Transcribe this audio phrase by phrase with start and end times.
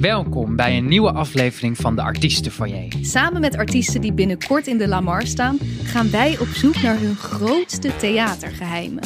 [0.00, 2.92] Welkom bij een nieuwe aflevering van de Artiestenfoyer.
[3.00, 7.16] Samen met artiesten die binnenkort in de Lamar staan, gaan wij op zoek naar hun
[7.16, 9.02] grootste theatergeheimen.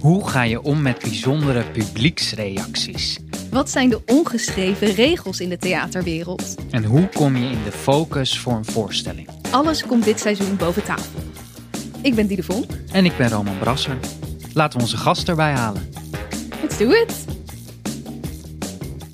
[0.00, 3.18] Hoe ga je om met bijzondere publieksreacties?
[3.50, 6.54] Wat zijn de ongeschreven regels in de theaterwereld?
[6.70, 9.28] En hoe kom je in de focus voor een voorstelling?
[9.50, 11.20] Alles komt dit seizoen boven tafel.
[12.02, 12.70] Ik ben Diede Vonk.
[12.92, 13.96] En ik ben Roman Brasser.
[14.52, 15.92] Laten we onze gast erbij halen.
[16.62, 17.24] Let's do it!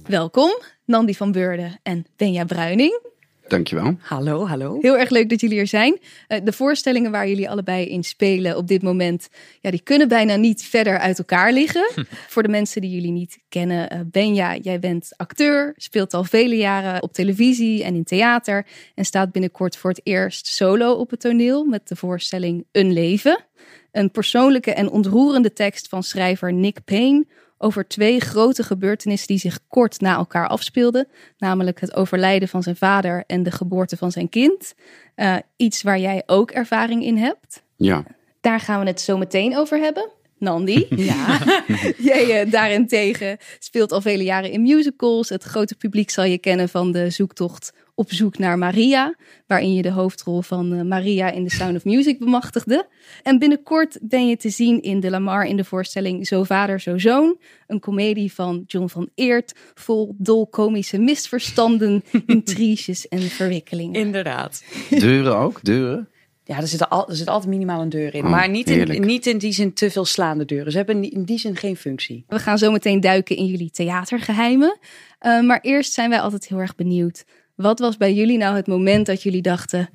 [0.07, 0.51] Welkom,
[0.91, 3.01] Nandi van Beurden en Benja Bruining.
[3.49, 3.97] Dankjewel.
[4.01, 4.79] Hallo, hallo.
[4.81, 5.99] Heel erg leuk dat jullie er zijn.
[6.29, 9.29] Uh, de voorstellingen waar jullie allebei in spelen op dit moment,
[9.61, 11.91] ja, die kunnen bijna niet verder uit elkaar liggen.
[12.33, 16.57] voor de mensen die jullie niet kennen, uh, Benja, jij bent acteur, speelt al vele
[16.57, 21.21] jaren op televisie en in theater en staat binnenkort voor het eerst solo op het
[21.21, 23.45] toneel met de voorstelling Een Leven.
[23.93, 27.27] Een persoonlijke en ontroerende tekst van schrijver Nick Payne
[27.63, 31.09] over twee grote gebeurtenissen die zich kort na elkaar afspeelden.
[31.39, 34.75] Namelijk het overlijden van zijn vader en de geboorte van zijn kind.
[35.17, 37.63] Uh, iets waar jij ook ervaring in hebt.
[37.77, 38.05] Ja.
[38.41, 40.11] Daar gaan we het zo meteen over hebben.
[40.39, 40.87] Nandi.
[40.97, 41.39] Ja.
[42.11, 45.29] Jij uh, daarentegen speelt al vele jaren in musicals.
[45.29, 49.15] Het grote publiek zal je kennen van de zoektocht op zoek naar Maria,
[49.47, 52.87] waarin je de hoofdrol van uh, Maria in The Sound of Music bemachtigde.
[53.23, 56.99] En binnenkort ben je te zien in De Lamar in de voorstelling Zo Vader, Zo
[56.99, 64.01] Zoon, een komedie van John van Eert, vol dolkomische misverstanden, intriges en verwikkelingen.
[64.01, 64.65] Inderdaad.
[64.91, 65.65] Deuren ook?
[65.65, 66.09] Deuren?
[66.45, 68.25] Ja, er zit, al, er zit altijd minimaal een deur in.
[68.25, 70.73] Oh, maar niet in, niet in die zin te veel slaande deuren.
[70.73, 72.25] Ze hebben in die zin geen functie.
[72.29, 74.79] We gaan zo meteen duiken in jullie theatergeheimen.
[75.21, 77.25] Uh, maar eerst zijn wij altijd heel erg benieuwd.
[77.61, 79.91] Wat was bij jullie nou het moment dat jullie dachten: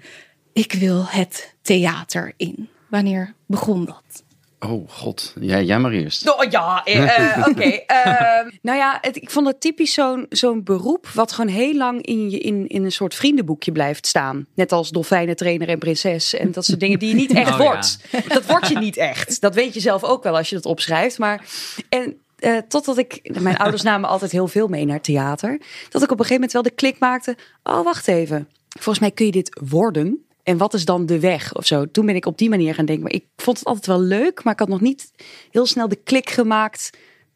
[0.53, 2.69] ik wil het theater in?
[2.89, 4.23] Wanneer begon dat?
[4.59, 6.29] Oh god, ja, jij maar eerst.
[6.29, 7.49] Oh, ja, uh, oké.
[7.49, 7.85] Okay.
[7.87, 12.05] Uh, nou ja, het, ik vond het typisch zo'n zo'n beroep wat gewoon heel lang
[12.05, 14.45] in, je, in, in een soort vriendenboekje blijft staan.
[14.55, 17.99] Net als dolfijnentrainer en prinses en dat soort dingen die je niet echt oh, wordt.
[18.11, 18.21] Ja.
[18.27, 19.41] Dat word je niet echt.
[19.41, 21.17] Dat weet je zelf ook wel als je dat opschrijft.
[21.17, 21.45] Maar
[21.89, 25.61] en uh, totdat ik, mijn ouders namen altijd heel veel mee naar theater.
[25.89, 27.37] Dat ik op een gegeven moment wel de klik maakte.
[27.63, 28.47] Oh, wacht even.
[28.69, 30.25] Volgens mij kun je dit worden.
[30.43, 31.91] En wat is dan de weg of zo?
[31.91, 33.03] Toen ben ik op die manier gaan denken.
[33.03, 35.11] Maar ik vond het altijd wel leuk, maar ik had nog niet
[35.51, 36.89] heel snel de klik gemaakt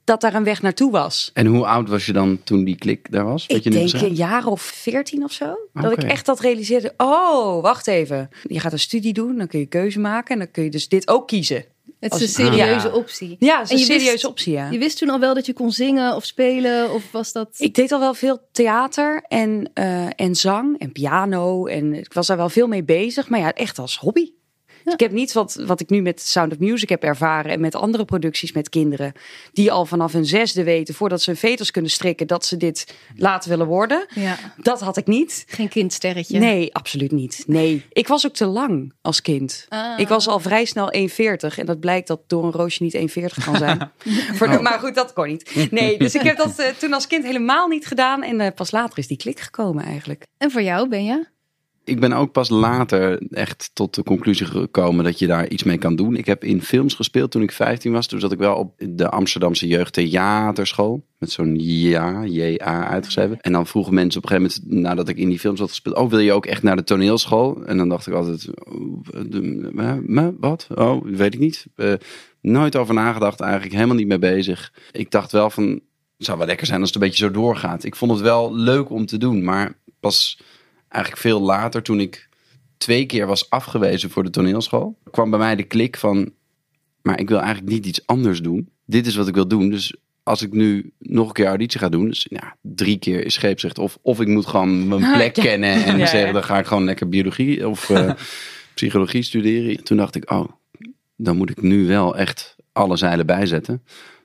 [0.03, 1.31] dat daar een weg naartoe was.
[1.34, 3.48] En hoe oud was je dan toen die klik daar was?
[3.48, 5.46] ik je denk een jaar of veertien of zo.
[5.46, 5.90] Okay.
[5.90, 6.94] Dat ik echt dat realiseerde.
[6.98, 8.30] Oh, wacht even.
[8.44, 10.34] Je gaat een studie doen, dan kun je keuze maken.
[10.34, 11.66] En dan kun je dus dit ook kiezen.
[12.00, 12.94] Het is een serieuze ja.
[12.94, 13.36] optie.
[13.40, 14.54] Ja, het is een serieuze wist, optie.
[14.54, 14.70] Ja.
[14.70, 16.94] Je wist toen al wel dat je kon zingen of spelen?
[16.94, 17.56] Of was dat...
[17.58, 21.66] Ik deed al wel veel theater en, uh, en zang en piano.
[21.66, 23.30] En ik was daar wel veel mee bezig.
[23.30, 24.32] Maar ja, echt als hobby.
[24.90, 24.94] Ja.
[25.00, 27.76] Ik heb niet wat, wat ik nu met Sound of Music heb ervaren en met
[27.76, 29.14] andere producties met kinderen.
[29.54, 32.94] Die al vanaf hun zesde weten, voordat ze hun veters kunnen strikken, dat ze dit
[33.16, 34.06] laten willen worden.
[34.16, 34.38] Ja.
[34.58, 35.44] Dat had ik niet.
[35.48, 36.40] Geen kindsterretje?
[36.40, 37.44] Nee, absoluut niet.
[37.48, 37.86] Nee.
[37.90, 39.66] Ik was ook te lang als kind.
[39.70, 40.00] Ah.
[40.00, 43.44] Ik was al vrij snel 1,40 en dat blijkt dat door een roosje niet 1,40
[43.46, 43.92] kan zijn.
[44.38, 45.68] Voor de, maar goed, dat kon niet.
[45.72, 48.72] Nee, dus ik heb dat uh, toen als kind helemaal niet gedaan en uh, pas
[48.72, 50.24] later is die klik gekomen eigenlijk.
[50.38, 51.38] En voor jou, ben je?
[51.90, 55.78] Ik ben ook pas later echt tot de conclusie gekomen dat je daar iets mee
[55.78, 56.16] kan doen.
[56.16, 58.08] Ik heb in films gespeeld toen ik 15 was.
[58.08, 61.08] Toen zat ik wel op de Amsterdamse Jeugdtheaterschool.
[61.18, 63.40] Met zo'n ja, J-A uitgeschreven.
[63.40, 65.96] En dan vroegen mensen op een gegeven moment, nadat ik in die films had gespeeld,
[65.96, 67.66] oh wil je ook echt naar de toneelschool?
[67.66, 70.68] En dan dacht ik altijd, oh, wat?
[70.76, 71.66] Oh, weet ik niet.
[71.76, 71.94] Uh,
[72.42, 74.74] nooit over nagedacht, eigenlijk helemaal niet mee bezig.
[74.92, 75.66] Ik dacht wel van,
[76.18, 77.84] het zou wel lekker zijn als het een beetje zo doorgaat.
[77.84, 80.40] Ik vond het wel leuk om te doen, maar pas
[80.90, 82.30] eigenlijk veel later, toen ik
[82.78, 86.32] twee keer was afgewezen voor de toneelschool, kwam bij mij de klik van,
[87.02, 88.70] maar ik wil eigenlijk niet iets anders doen.
[88.86, 89.70] Dit is wat ik wil doen.
[89.70, 93.34] Dus als ik nu nog een keer auditie ga doen, dus ja, drie keer is
[93.34, 93.78] scheepsrecht.
[93.78, 95.44] Of, of ik moet gewoon mijn plek ja.
[95.44, 98.12] kennen en ja, zeggen, dan ga ik gewoon lekker biologie of uh,
[98.76, 99.84] psychologie studeren.
[99.84, 100.50] Toen dacht ik, oh,
[101.16, 103.84] dan moet ik nu wel echt alle zeilen bijzetten.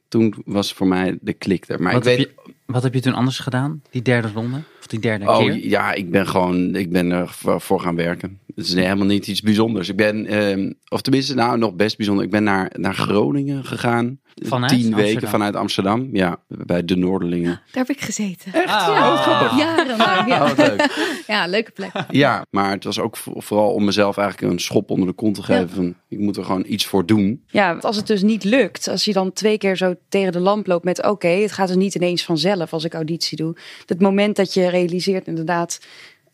[0.09, 1.83] Toen was voor mij de klik er.
[1.83, 4.63] Maar wat, ik heb je, wat heb je toen anders gedaan, die derde ronde?
[4.85, 5.67] Of die derde oh, keer?
[5.69, 7.29] Ja, ik ben gewoon, ik ben er
[7.61, 8.39] voor gaan werken.
[8.55, 9.89] Het is helemaal niet iets bijzonders.
[9.89, 12.25] Ik ben, eh, of tenminste, nou nog best bijzonder.
[12.25, 14.19] Ik ben naar, naar Groningen gegaan.
[14.43, 15.13] Vanuit Tien Amsterdam.
[15.15, 16.09] weken vanuit Amsterdam.
[16.13, 17.51] Ja, bij de Noorderlingen.
[17.73, 18.53] Daar heb ik gezeten.
[18.53, 18.65] Echt?
[18.69, 18.87] Ah.
[18.87, 19.59] Ja, Oh, grappig.
[19.59, 20.29] jarenlang.
[20.29, 20.45] Ja.
[20.45, 20.87] Oh, leuk.
[21.27, 21.91] ja, leuke plek.
[22.11, 25.35] Ja, maar het was ook vo- vooral om mezelf eigenlijk een schop onder de kont
[25.35, 25.69] te geven.
[25.69, 25.75] Ja.
[25.75, 27.45] Van, ik moet er gewoon iets voor doen.
[27.47, 30.41] Ja, want als het dus niet lukt, als je dan twee keer zo tegen de
[30.41, 33.57] lamp loopt met oké, het gaat dus niet ineens vanzelf als ik auditie doe.
[33.87, 35.81] Het moment dat je realiseert inderdaad,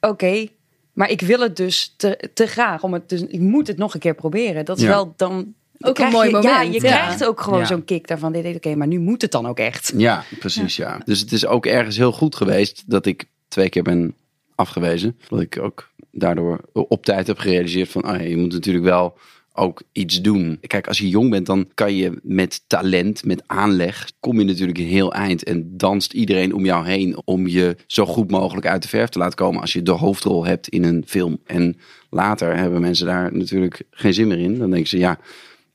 [0.00, 0.46] oké,
[0.92, 3.94] maar ik wil het dus te, te graag om het dus, ik moet het nog
[3.94, 4.64] een keer proberen.
[4.64, 4.88] Dat is Ja.
[4.88, 6.54] wel dan Ook Krijg een mooi je- moment.
[6.54, 7.64] Ja, je krijgt ook gewoon Ja.
[7.64, 8.32] zo'n kick daarvan.
[8.32, 9.92] Dit, Oké, maar nu moet het dan ook echt.
[9.96, 11.00] Ja, precies ja.
[11.04, 14.14] Dus het is ook ergens heel goed geweest dat ik twee keer ben
[14.54, 15.18] afgewezen.
[15.28, 19.18] Dat ik ook daardoor op tijd heb gerealiseerd van, oh ja, je moet natuurlijk wel
[19.60, 20.58] ook iets doen.
[20.66, 24.78] Kijk, als je jong bent, dan kan je met talent, met aanleg, kom je natuurlijk
[24.78, 25.42] een heel eind.
[25.44, 29.18] En danst iedereen om jou heen om je zo goed mogelijk uit de verf te
[29.18, 31.38] laten komen als je de hoofdrol hebt in een film.
[31.46, 31.76] En
[32.10, 34.58] later hebben mensen daar natuurlijk geen zin meer in.
[34.58, 35.18] Dan denken ze, ja,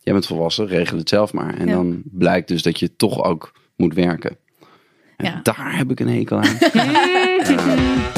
[0.02, 1.58] jij bent volwassen, regel het zelf maar.
[1.58, 1.74] En Ja.
[1.74, 4.38] dan blijkt dus dat je toch ook moet werken.
[5.18, 5.40] En Ja.
[5.44, 6.58] daar heb ik een hekel aan.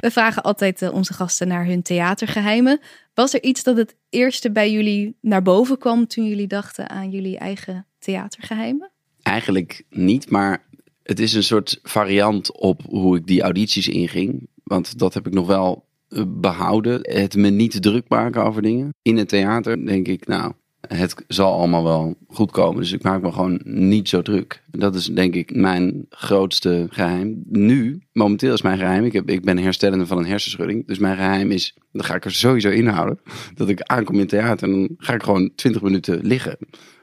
[0.00, 2.80] We vragen altijd eh, onze gasten naar hun theatergeheimen.
[3.14, 7.10] Was er iets dat het eerste bij jullie naar boven kwam toen jullie dachten aan
[7.10, 8.90] jullie eigen theatergeheimen?
[9.22, 10.66] Eigenlijk niet, maar
[11.02, 14.48] het is een soort variant op hoe ik die audities inging.
[14.64, 17.00] Want dat heb ik nog wel eh, behouden.
[17.02, 18.94] Het me niet druk maken over dingen.
[19.02, 22.80] In het theater denk ik, nou, het zal allemaal wel goed komen.
[22.80, 24.62] Dus ik maak me gewoon niet zo druk.
[24.70, 27.42] Dat is denk ik mijn grootste geheim.
[27.48, 30.86] Nu, momenteel is mijn geheim, ik, heb, ik ben herstellende van een hersenschudding.
[30.86, 33.20] Dus mijn geheim is, dan ga ik er sowieso inhouden.
[33.54, 36.56] Dat ik aankom in het theater en dan ga ik gewoon 20 minuten liggen.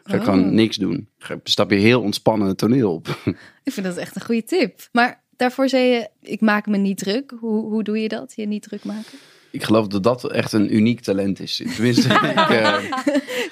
[0.03, 0.25] Ga ik Oh.
[0.25, 1.09] gewoon niks doen.
[1.17, 3.07] Ga- Stap je heel ontspannen het toneel op.
[3.63, 4.79] Ik vind dat echt een goede tip.
[4.91, 7.33] Maar daarvoor zei je, ik maak me niet druk.
[7.39, 9.17] Hoe, hoe doe je dat, je niet druk maken?
[9.55, 11.61] Ik geloof dat dat echt een uniek talent is.
[11.75, 12.79] Tenminste, ik, eh, Ja,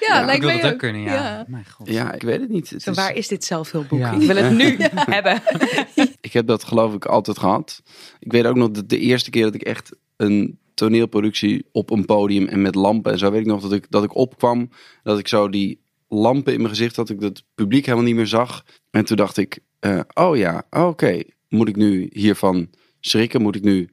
[0.00, 0.78] Ja, lijkt ik wil dat ook ook.
[0.78, 1.44] kunnen, ja.
[1.48, 1.88] Mijn god.
[1.90, 2.70] ja, ik weet het niet.
[2.70, 3.98] Het Zo, is- waar is dit zelfhulpboek?
[3.98, 4.12] Ja.
[4.12, 4.76] Ik wil het nu
[5.16, 5.42] hebben.
[6.20, 7.82] Ik heb dat geloof ik altijd gehad.
[8.18, 12.04] Ik weet ook nog dat de eerste keer dat ik echt een toneelproductie op een
[12.04, 14.70] podium en met lampen en zo weet ik nog dat ik, dat ik opkwam.
[15.02, 18.26] Dat ik zo die lampen in mijn gezicht had, ik het publiek helemaal niet meer
[18.26, 18.64] zag.
[18.90, 21.22] En toen dacht ik, eh, oh ja, oké.
[21.48, 22.68] Moet ik nu hiervan
[23.00, 23.42] schrikken?
[23.42, 23.88] Moet ik nu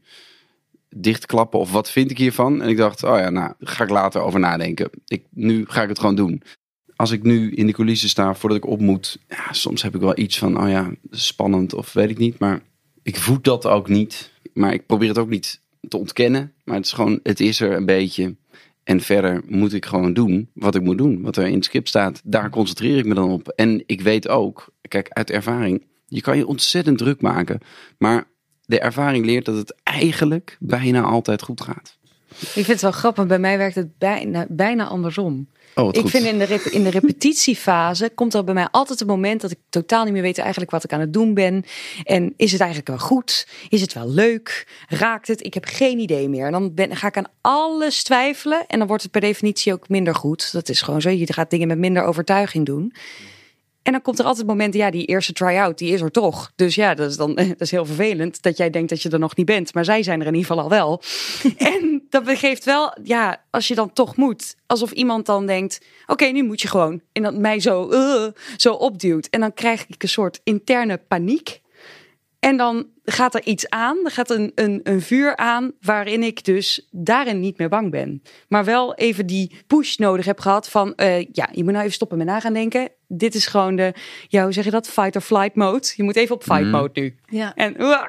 [0.96, 2.62] dichtklappen of wat vind ik hiervan?
[2.62, 4.90] En ik dacht, oh ja, nou, ga ik later over nadenken.
[5.08, 6.42] Ik, nu ga ik het gewoon doen.
[6.96, 10.02] Als ik nu in de coulissen sta voordat ik op moet, ja, soms heb ik
[10.02, 12.40] wel iets van, oh ja, spannend of weet ik niet.
[12.40, 12.62] Maar
[13.04, 14.32] ik voed dat ook niet.
[14.54, 16.54] Maar ik probeer het ook niet te ontkennen.
[16.64, 18.36] Maar het is gewoon, het is er een beetje.
[18.84, 21.22] En verder moet ik gewoon doen wat ik moet doen.
[21.22, 23.48] Wat er in het script staat, daar concentreer ik me dan op.
[23.48, 27.60] En ik weet ook, kijk, uit ervaring, je kan je ontzettend druk maken.
[27.98, 28.28] Maar
[28.72, 31.98] de ervaring leert dat het eigenlijk bijna altijd goed gaat.
[32.40, 33.28] Ik vind het wel grappig.
[33.28, 35.48] Bij mij werkt het bijna, bijna andersom.
[35.76, 36.10] Oh, Ik goed.
[36.10, 39.52] vind in de, rep- in de repetitiefase komt er bij mij altijd een moment dat
[39.52, 41.64] ik totaal niet meer weet eigenlijk wat ik aan het doen ben.
[42.04, 43.48] En is het eigenlijk wel goed?
[43.70, 44.68] Is het wel leuk?
[44.88, 45.46] Raakt het?
[45.46, 46.46] Ik heb geen idee meer.
[46.46, 49.90] En dan ben, ga ik aan alles twijfelen en dan wordt het per definitie ook
[49.90, 50.52] minder goed.
[50.52, 51.10] Dat is gewoon zo.
[51.10, 52.94] Je gaat dingen met minder overtuiging doen.
[53.84, 56.52] En dan komt er altijd het moment, ja, die eerste try-out, die is er toch.
[56.56, 59.20] Dus ja, dat is dan dat is heel vervelend dat jij denkt dat je er
[59.20, 59.74] nog niet bent.
[59.74, 61.02] Maar zij zijn er in ieder geval al wel.
[61.74, 64.56] en dat geeft wel, ja, als je dan toch moet.
[64.68, 67.02] Alsof iemand dan denkt, oké, nu moet je gewoon.
[67.12, 69.30] En dat mij zo, eh, zo opduwt.
[69.30, 71.61] En dan krijg ik een soort interne paniek.
[72.42, 76.44] En dan gaat er iets aan, er gaat een, een, een vuur aan, waarin ik
[76.46, 78.22] dus daarin niet meer bang ben.
[78.48, 81.94] Maar wel even die push nodig heb gehad van, eh, ja, je moet nou even
[81.96, 82.90] stoppen met na gaan denken.
[83.08, 83.94] Dit is gewoon de,
[84.28, 85.94] ja, hoe zeg je dat, fight or flight mode.
[85.96, 86.70] Je moet even op fight Mhm.
[86.72, 87.16] mode nu.
[87.26, 87.56] Ja.
[87.56, 88.06] En uah,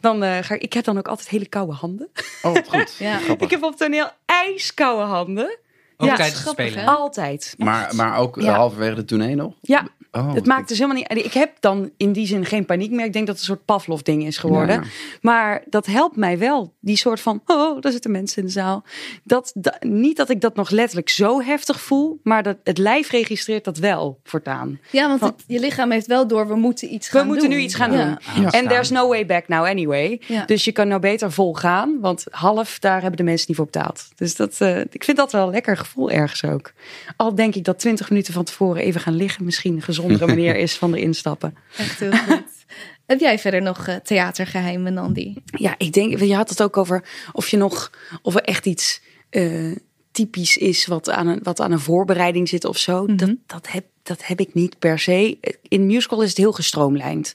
[0.00, 2.08] dan eh, ga ik, ik heb dan ook altijd hele koude handen.
[2.42, 2.96] Oh, goed.
[2.98, 3.18] Ja.
[3.38, 5.58] Ik heb op toneel ijskoude handen.
[5.96, 6.86] Ook Ja, tijdens spelen.
[6.86, 7.54] Altijd.
[7.58, 8.54] Maar, maar ook Ja.
[8.54, 9.54] halverwege de tournee nog?
[9.60, 9.86] Ja,
[10.16, 11.24] Oh, het maakt dus helemaal niet.
[11.24, 13.04] Ik heb dan in die zin geen paniek meer.
[13.04, 14.74] Ik denk dat het een soort Pavlov-ding is geworden.
[14.74, 14.88] Ja, ja.
[15.20, 16.72] Maar dat helpt mij wel.
[16.80, 18.84] Die soort van, oh, daar zitten mensen in de zaal.
[19.24, 23.10] Dat, da- niet dat ik dat nog letterlijk zo heftig voel, maar dat het lijf
[23.10, 24.78] registreert dat wel voortaan.
[24.90, 27.48] Ja, want Van- het- je lichaam heeft wel door, we moeten iets We gaan moeten
[27.48, 27.58] doen.
[27.58, 28.18] nu iets gaan Ja.
[28.36, 28.46] doen.
[28.50, 30.20] En there's no way back now anyway.
[30.26, 30.44] Ja.
[30.44, 33.66] Dus je kan nou beter vol gaan, want half, daar hebben de mensen niet voor
[33.66, 34.08] betaald.
[34.16, 36.72] Dus dat, eh, ik vind dat wel een lekker gevoel ergens ook.
[37.16, 40.56] Al denk ik dat 20 minuten van tevoren even gaan liggen misschien een gezondere manier
[40.56, 41.56] is van de instappen.
[41.76, 42.42] Echt heel goed.
[43.06, 45.34] Heb jij verder nog eh, theatergeheimen, Nandi?
[45.44, 47.90] Ja, ik denk, je had het ook over of je nog,
[48.22, 49.76] of er echt iets eh,
[50.10, 53.04] typisch is wat aan, een, wat aan een voorbereiding zit of zo.
[53.04, 53.16] Mhm.
[53.16, 55.38] dat, dat, heb, dat heb ik niet per se.
[55.68, 57.32] In musical is het heel gestroomlijnd.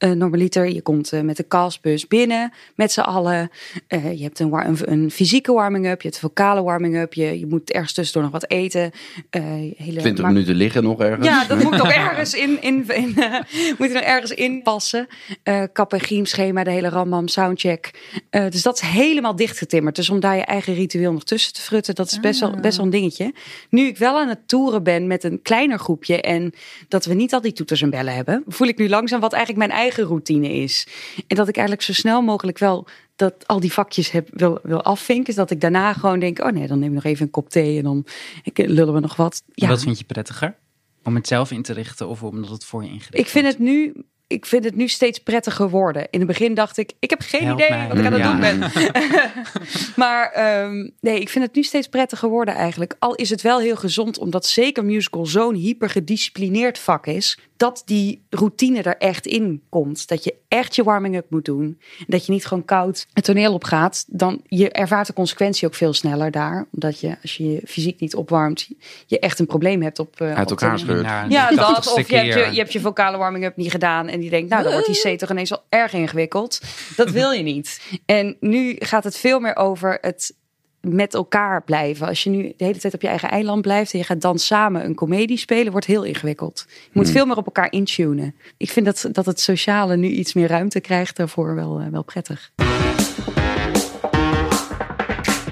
[0.00, 3.50] Eh normaliter, je komt eh, met de castbus binnen met z'n allen.
[3.86, 7.14] Eh, je hebt een, een, een fysieke warming-up, je hebt een vocale warming-up.
[7.14, 8.90] Je, je moet ergens tussendoor nog wat eten.
[9.30, 9.42] Eh,
[9.76, 11.26] hele 20 maar- minuten liggen nog ergens.
[11.26, 13.14] ja, dat moet nog ergens in, in, in
[13.78, 15.06] moet er nog ergens in passen.
[15.42, 17.90] Eh kap- en griemschema, de hele rambam, soundcheck.
[18.30, 19.96] Eh, dus dat is helemaal dichtgetimmerd.
[19.96, 22.76] Dus om daar je eigen ritueel nog tussen te frutten, dat is best wel, best
[22.76, 23.34] wel een dingetje.
[23.70, 26.52] Nu ik wel aan het toeren ben met een kleiner groepje en
[26.88, 29.66] dat we niet al die toeters en bellen hebben, voel ik nu langzaam wat eigenlijk
[29.66, 30.86] mijn eigen routine is.
[31.26, 34.82] En dat ik eigenlijk zo snel mogelijk wel dat al die vakjes heb, wil, wil
[34.82, 35.28] afvinken.
[35.28, 37.48] is Dat ik daarna gewoon denk, oh nee, dan neem ik nog even een kop
[37.48, 38.06] thee en dan
[38.42, 39.42] ik, lullen we nog wat.
[39.54, 40.56] Ja, Wat vind je prettiger?
[41.02, 43.58] Om het zelf in te richten of omdat het voor je ingericht ik vind het
[43.58, 43.94] nu.
[44.30, 46.06] Ik vind het nu steeds prettiger worden.
[46.10, 47.88] In het begin dacht ik, ik heb geen Help idee mij.
[47.88, 48.30] wat ik aan het Ja.
[48.30, 48.70] doen ben.
[50.02, 52.94] maar ehm, nee, ik vind het nu steeds prettiger worden eigenlijk.
[52.98, 57.38] Al is het wel heel gezond, omdat zeker musical zo'n hypergedisciplineerd vak is.
[57.56, 60.08] Dat die routine er echt in komt.
[60.08, 61.80] Dat je echt je warming-up moet doen.
[62.06, 64.04] Dat je niet gewoon koud het toneel op gaat.
[64.08, 66.66] Dan je ervaart de consequentie ook veel sneller daar.
[66.72, 68.68] Omdat je, als je je fysiek niet opwarmt,
[69.06, 71.06] je echt een probleem hebt op, eh, Uit op elkaar scheurt.
[71.28, 71.92] Ja, 80ste dat.
[71.92, 74.08] Of je hebt je, je hebt je vocale warming-up niet gedaan.
[74.08, 76.60] En die denkt, nou, dan wordt die C toch ineens al erg ingewikkeld.
[76.96, 77.80] Dat wil je niet.
[78.06, 80.34] En nu gaat het veel meer over het
[80.80, 82.06] met elkaar blijven.
[82.06, 84.38] Als je nu de hele tijd op je eigen eiland blijft en je gaat dan
[84.38, 86.64] samen een komedie spelen, wordt heel ingewikkeld.
[86.68, 87.14] Je moet Hmm.
[87.14, 88.34] veel meer op elkaar intunen.
[88.56, 92.02] Ik vind dat, dat het sociale nu iets meer ruimte krijgt daarvoor wel, eh, wel
[92.02, 92.52] prettig.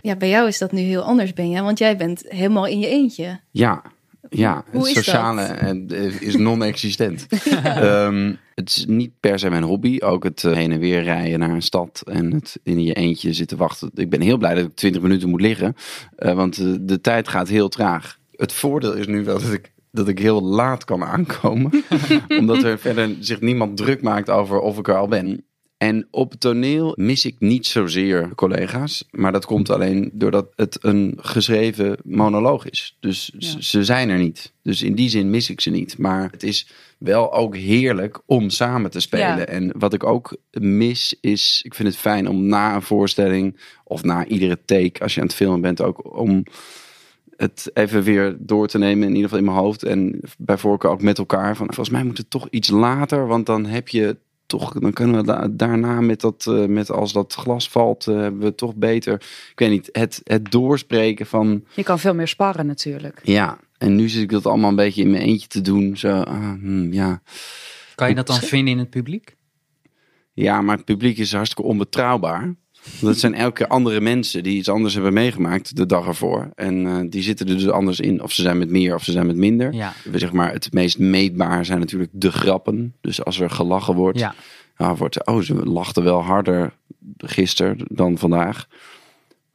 [0.03, 2.87] Ja, bij jou is dat nu heel anders, Benja, want jij bent helemaal in je
[2.89, 3.41] eentje.
[3.51, 3.83] Ja,
[4.31, 7.27] ja Hoe het is sociale eh, is non-existent.
[7.63, 9.99] Ehm, het is niet per se mijn hobby.
[10.01, 13.33] Ook het eh, heen en weer rijden naar een stad en het in je eentje
[13.33, 13.91] zitten wachten.
[13.95, 15.75] Ik ben heel blij dat ik 20 minuten moet liggen,
[16.17, 18.19] eh, want eh, de tijd gaat heel traag.
[18.33, 21.85] Het voordeel is nu wel dat ik, dat ik heel laat kan aankomen,
[22.41, 25.45] omdat er verder zich niemand druk maakt over of ik er al ben.
[25.79, 29.05] En op het toneel mis ik niet zozeer collega's.
[29.11, 32.97] Maar dat komt alleen doordat het een geschreven monoloog is.
[33.01, 33.61] Dus Ja.
[33.61, 34.53] ze zijn er niet.
[34.63, 35.99] Dus in die zin mis ik ze niet.
[35.99, 36.69] Maar het is
[36.99, 39.37] wel ook heerlijk om samen te spelen.
[39.37, 39.47] Ja.
[39.47, 41.61] En wat ik ook mis is...
[41.65, 43.61] Ik vind het fijn om na een voorstelling...
[43.85, 45.83] of na iedere take, als je aan het filmen bent...
[45.83, 46.45] ook om
[47.37, 49.83] het even weer door te nemen, in ieder geval in mijn hoofd.
[49.83, 51.57] En bij voorkeur ook met elkaar.
[51.57, 54.17] Van, volgens mij moet het toch iets later, want dan heb je
[54.49, 58.15] toch, dan kunnen we da- daarna met dat, eh, met als dat glas valt, eh,
[58.15, 59.15] hebben we toch beter,
[59.53, 63.21] ik weet niet, het, het doorspreken van, Je kan veel meer sparren natuurlijk.
[63.23, 63.59] ja.
[63.79, 65.97] En nu zit ik dat allemaal een beetje in mijn eentje te doen.
[65.97, 67.23] Zo, ah, hmm, ja.
[67.95, 69.37] Kan je dat dan vinden in het publiek?
[70.33, 72.55] ja, maar het publiek is hartstikke onbetrouwbaar.
[73.01, 76.51] Dat zijn elke keer andere mensen die iets anders hebben meegemaakt de dag ervoor.
[76.55, 78.23] En eh, die zitten er dus anders in.
[78.23, 79.73] Of ze zijn met meer of ze zijn met minder.
[79.75, 79.93] Ja.
[80.05, 82.95] We zeg maar, het meest meetbaar zijn natuurlijk de grappen.
[83.01, 84.35] Dus als er gelachen wordt, Ja.
[84.79, 86.73] ja, wordt oh, ze lachten wel harder
[87.19, 88.67] gisteren dan vandaag.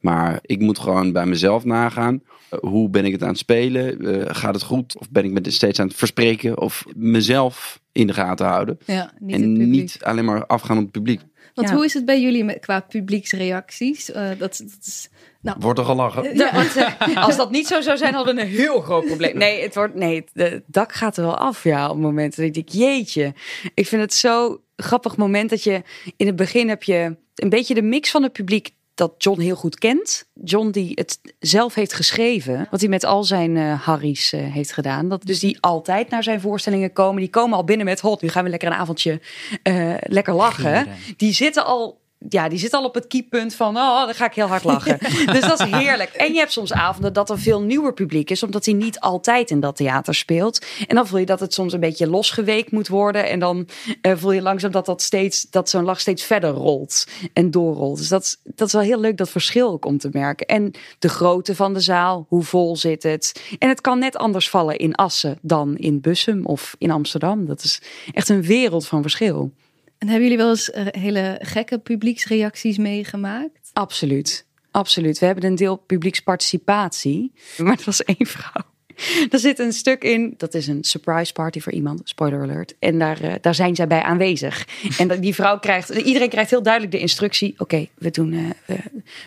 [0.00, 2.22] Maar ik moet gewoon bij mezelf nagaan.
[2.50, 4.00] Eh, Hoe ben ik het aan het spelen?
[4.00, 4.98] Eh, gaat het goed?
[4.98, 6.60] Of ben ik me steeds aan het verspreken?
[6.60, 8.78] Of mezelf in de gaten houden?
[8.86, 11.20] Ja, niet en niet alleen maar afgaan op het publiek.
[11.54, 11.74] Want Ja.
[11.74, 14.10] hoe is het bij jullie met, qua publieksreacties?
[14.10, 15.08] Eh, dat, dat is,
[15.40, 16.36] nou, Wordt er gelachen?
[16.36, 19.38] Ja, want, eh, als dat niet zo zou zijn, hadden we een heel groot probleem.
[19.38, 22.46] Nee, het, wordt, nee het dak gaat er wel af ja, op momenten.
[22.46, 23.34] Dat ik denk, jeetje.
[23.74, 25.82] Ik vind het zo grappig moment dat je...
[26.16, 29.56] In het begin heb je een beetje de mix van het publiek dat John heel
[29.56, 30.28] goed kent.
[30.44, 32.66] John die het zelf heeft geschreven.
[32.70, 35.08] Wat hij met al zijn eh Harry's eh, heeft gedaan.
[35.08, 37.20] Dat, dus die altijd naar zijn voorstellingen komen.
[37.20, 38.22] Die komen al binnen met hot.
[38.22, 39.20] Nu gaan we lekker een avondje
[39.62, 40.74] eh, lekker lachen.
[40.74, 40.96] Gieren.
[41.16, 44.34] Die zitten al ja, die zit al op het keypunt van, oh, dan ga ik
[44.34, 44.98] heel hard lachen.
[45.32, 46.10] dus dat is heerlijk.
[46.10, 49.50] En je hebt soms avonden dat er veel nieuwer publiek is, omdat hij niet altijd
[49.50, 50.64] in dat theater speelt.
[50.86, 53.28] En dan voel je dat het soms een beetje losgeweekt moet worden.
[53.28, 53.68] En dan
[54.00, 57.98] eh, voel je langzaam dat, dat, steeds, dat zo'n lach steeds verder rolt en doorrolt.
[57.98, 60.46] Dus dat, is- dat is wel heel leuk, dat verschil ook om te merken.
[60.46, 63.42] En de grootte van de zaal, hoe vol zit het?
[63.58, 67.46] En het kan net anders vallen in Assen dan in Bussum of in Amsterdam.
[67.46, 67.80] Dat is
[68.12, 69.52] echt een wereld van verschil.
[70.04, 73.70] En hebben jullie wel eens eh, hele gekke publieksreacties meegemaakt?
[73.72, 74.46] Absoluut.
[74.70, 75.18] Absoluut.
[75.18, 77.32] We hebben een deel publieksparticipatie.
[77.62, 78.62] Maar het was één vrouw.
[79.30, 82.74] Er zit een stuk in, dat is een surprise party voor iemand, spoiler alert.
[82.78, 84.66] En daar, eh, daar zijn zij bij aanwezig.
[84.98, 87.54] En die vrouw krijgt, iedereen krijgt heel duidelijk de instructie.
[87.58, 88.74] Oké, we doen, eh, we,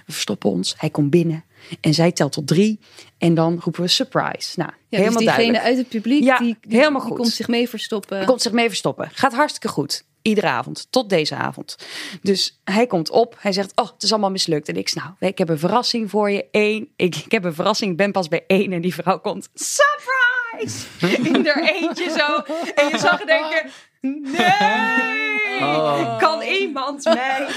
[0.06, 0.74] we verstoppen ons.
[0.78, 1.44] Hij komt binnen
[1.82, 2.80] en zij telt tot drie.
[3.18, 4.60] En dan roepen we surprise.
[4.60, 5.64] Nou, Ja, helemaal dus diegene duidelijk.
[5.64, 7.20] uit het publiek, Ja, die, die, helemaal die goed.
[7.20, 8.26] komt zich mee verstoppen.
[8.26, 9.10] Komt zich mee verstoppen.
[9.14, 10.06] Gaat hartstikke goed.
[10.28, 10.88] Iedere avond.
[10.90, 11.76] Tot deze avond.
[12.22, 13.36] Dus hij komt op.
[13.40, 14.70] Hij zegt, oh, het is allemaal mislukt.
[14.70, 16.46] En ik zeg, nou, ik heb een verrassing voor je.
[16.52, 16.90] Eén.
[16.96, 17.92] Ik, ik heb een verrassing.
[17.92, 18.72] Ik ben pas bij één.
[18.74, 20.86] En die vrouw komt, surprise!
[21.34, 22.54] In haar eentje zo.
[22.76, 23.70] En je zag denken,
[24.02, 25.60] nee!
[25.62, 26.18] Oh.
[26.18, 27.48] Kan iemand mij?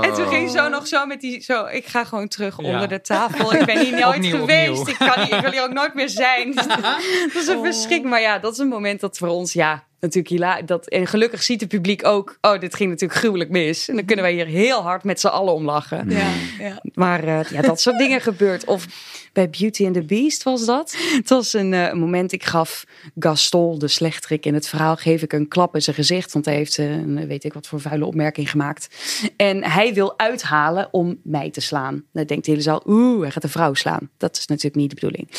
[0.00, 2.72] En toen ging zo nog zo met die, zo, ik ga gewoon terug Ja.
[2.72, 3.54] onder de tafel.
[3.54, 4.78] Ik ben hier nooit Opnieuw, geweest.
[4.80, 4.94] opnieuw.
[4.94, 6.54] Ik, kan niet, ik wil hier ook nooit meer zijn.
[6.54, 8.04] dat is een verschrik.
[8.04, 11.42] Maar ja, dat is een moment dat voor ons, ja, natuurlijk hila dat En gelukkig
[11.42, 13.88] ziet het publiek ook, oh, dit ging natuurlijk gruwelijk mis.
[13.88, 16.10] En dan kunnen wij hier heel hard met z'n allen om lachen.
[16.10, 16.82] Ja, ja.
[16.94, 18.64] Maar uh, ja, dat soort dingen gebeurt.
[18.64, 18.86] Of
[19.32, 20.96] bij Beauty and the Beast was dat.
[21.16, 22.84] Het was een, uh, moment, ik gaf
[23.18, 26.32] Gaston, de slechterik in het verhaal, geef ik een klap in zijn gezicht.
[26.32, 28.88] Want hij heeft uh, een, weet ik wat voor vuile opmerking gemaakt.
[29.36, 32.04] En hij wil uithalen om mij te slaan.
[32.12, 34.10] Dan denkt de hele zaal, oeh, hij gaat een vrouw slaan.
[34.16, 35.30] Dat is natuurlijk niet de bedoeling.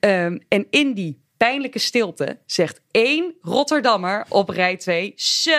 [0.00, 5.12] Um, en in die pijnlijke stilte zegt één Rotterdammer op rij 2.
[5.16, 5.50] Zo!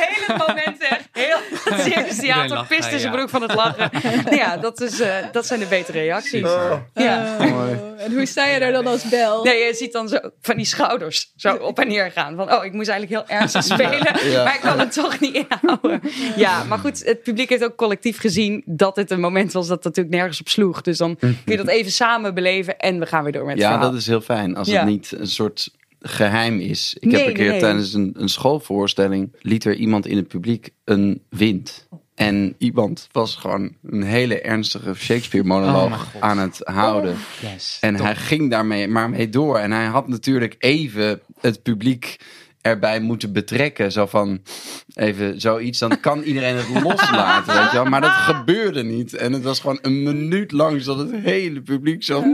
[0.00, 1.08] Hele moment echt.
[1.12, 3.90] Heel het Circus Theater pist in zijn broek van het lachen.
[4.40, 6.44] ja, dat, is, uh, dat zijn de betere reacties.
[6.44, 6.72] Oh.
[6.94, 7.36] Ja.
[7.40, 9.44] Uh, en hoe sta je er dan als bel?
[9.44, 12.36] Nee, je ziet dan zo van die schouders zo op en neer gaan.
[12.36, 14.30] Van, oh, ik moest eigenlijk heel ernstig spelen.
[14.30, 14.44] Ja.
[14.44, 16.00] Maar ik kan het toch niet inhouden.
[16.36, 19.84] Ja, maar goed, het publiek heeft ook collectief gezien dat het een moment was dat
[19.84, 20.80] natuurlijk nergens op sloeg.
[20.80, 23.70] Dus dan kun je dat even samen beleven en we gaan weer door met ja,
[23.70, 23.90] verhaal.
[23.90, 24.56] dat is heel fijn.
[24.56, 26.96] Als het niet een soort geheim is.
[27.00, 27.60] Ik heb een keer nee.
[27.60, 31.88] tijdens een, een, schoolvoorstelling liet er iemand in het publiek een wind.
[32.14, 37.12] En iemand was gewoon een hele ernstige Shakespeare-monoloog oh aan het houden.
[37.12, 38.04] Oh, yes, en top.
[38.04, 39.58] hij ging daarmee maar mee door.
[39.58, 42.16] En hij had natuurlijk even het publiek
[42.60, 43.92] erbij moeten betrekken.
[43.92, 44.40] Zo van
[44.94, 45.78] even zoiets.
[45.78, 47.84] Dan kan iedereen het loslaten, weet je wel.
[47.84, 49.14] Maar dat gebeurde niet.
[49.14, 52.24] En het was gewoon een minuut lang zodat het hele publiek zo...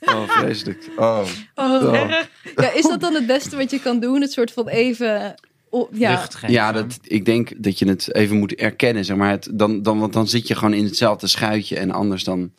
[0.00, 0.88] Oh, vreselijk.
[0.96, 1.22] Oh.
[1.54, 2.10] oh.
[2.56, 4.20] Ja, is dat dan het beste wat je kan doen?
[4.20, 5.34] Het soort van even...
[5.70, 9.04] Oh, ja, ja dat, ik denk dat je het even moet erkennen.
[9.04, 9.30] Zeg maar.
[9.30, 11.78] Het, dan, dan, want dan zit je gewoon in hetzelfde schuitje.
[11.78, 12.50] En anders dan,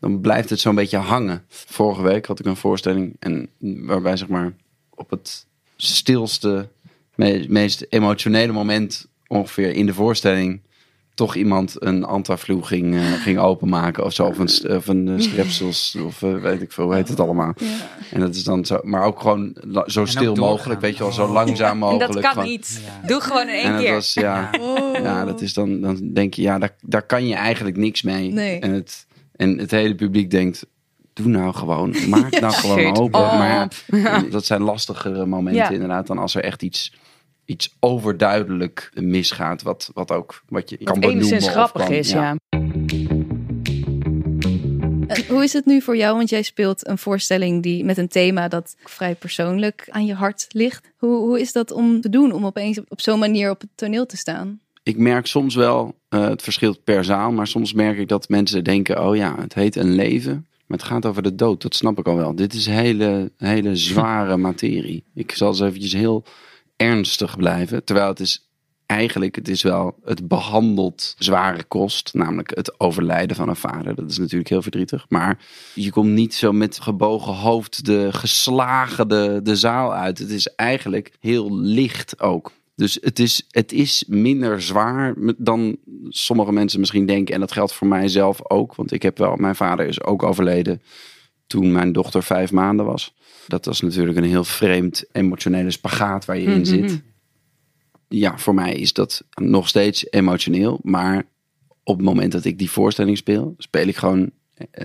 [0.00, 1.44] dan blijft het zo'n beetje hangen.
[1.48, 3.16] Vorige week had ik een voorstelling.
[3.18, 4.52] En waarbij zeg maar
[4.94, 5.46] op het
[5.76, 6.68] stilste,
[7.48, 10.60] meest emotionele moment ongeveer in de voorstelling
[11.14, 14.24] toch iemand een antaflu ging, uh, ging openmaken of zo.
[14.24, 17.52] Of een, of een strepsels of uh, weet ik veel, hoe heet het allemaal.
[17.56, 17.66] Ja.
[18.10, 21.32] En dat is dan zo, maar ook gewoon zo stil mogelijk, weet je wel, zo
[21.32, 22.08] langzaam mogelijk.
[22.08, 22.48] En dat kan gewoon.
[22.48, 22.82] niet.
[22.84, 23.06] Ja.
[23.08, 23.92] Doe gewoon in één en keer.
[23.92, 24.94] Was, ja, oh.
[25.02, 28.32] ja, dat is dan, dan denk je, ja, daar, daar kan je eigenlijk niks mee.
[28.32, 28.58] Nee.
[28.58, 30.66] En, het, en het hele publiek denkt,
[31.14, 33.20] doe nou gewoon, maak nou gewoon open.
[33.20, 33.38] Oh.
[33.38, 36.92] Maar ja, dat zijn lastigere momenten inderdaad dan als er echt iets
[37.44, 39.62] iets overduidelijk misgaat.
[39.62, 41.24] Wat, wat ook wat je kan benoemen.
[41.24, 42.36] enigszins grappig kan, is, ja.
[45.06, 46.16] En hoe is het nu voor jou?
[46.16, 50.46] Want jij speelt een voorstelling die met een thema dat vrij persoonlijk aan je hart
[50.48, 50.92] ligt.
[50.96, 53.70] Hoe, hoe is dat om te doen, om opeens op, op zo'n manier op het
[53.74, 54.60] toneel te staan?
[54.82, 58.64] Ik merk soms wel, uh, het verschilt per zaal, maar soms merk ik dat mensen
[58.64, 60.46] denken, oh ja, het heet een leven.
[60.74, 62.34] Maar het gaat over de dood, dat snap ik al wel.
[62.34, 65.04] Dit is hele, hele zware materie.
[65.14, 66.24] Ik zal eens eventjes heel
[66.76, 67.84] ernstig blijven.
[67.84, 68.48] Terwijl het is
[68.86, 72.14] eigenlijk, het is wel, het behandelt zware kost.
[72.14, 73.94] Namelijk het overlijden van een vader.
[73.94, 75.06] Dat is natuurlijk heel verdrietig.
[75.08, 75.38] Maar
[75.74, 80.18] je komt niet zo met gebogen hoofd de geslagen de, de zaal uit.
[80.18, 82.52] Het is eigenlijk heel licht ook.
[82.76, 85.76] Dus het is, het is minder zwaar dan
[86.08, 87.34] sommige mensen misschien denken.
[87.34, 88.74] En dat geldt voor mijzelf ook.
[88.74, 90.82] Want ik heb wel, mijn vader is ook overleden
[91.46, 93.14] toen mijn dochter vijf maanden was.
[93.46, 97.02] Dat was natuurlijk een heel vreemd emotionele spagaat waar je in zit.
[98.08, 100.80] Ja, voor mij is dat nog steeds emotioneel.
[100.82, 101.26] Maar
[101.82, 104.30] op het moment dat ik die voorstelling speel, speel ik gewoon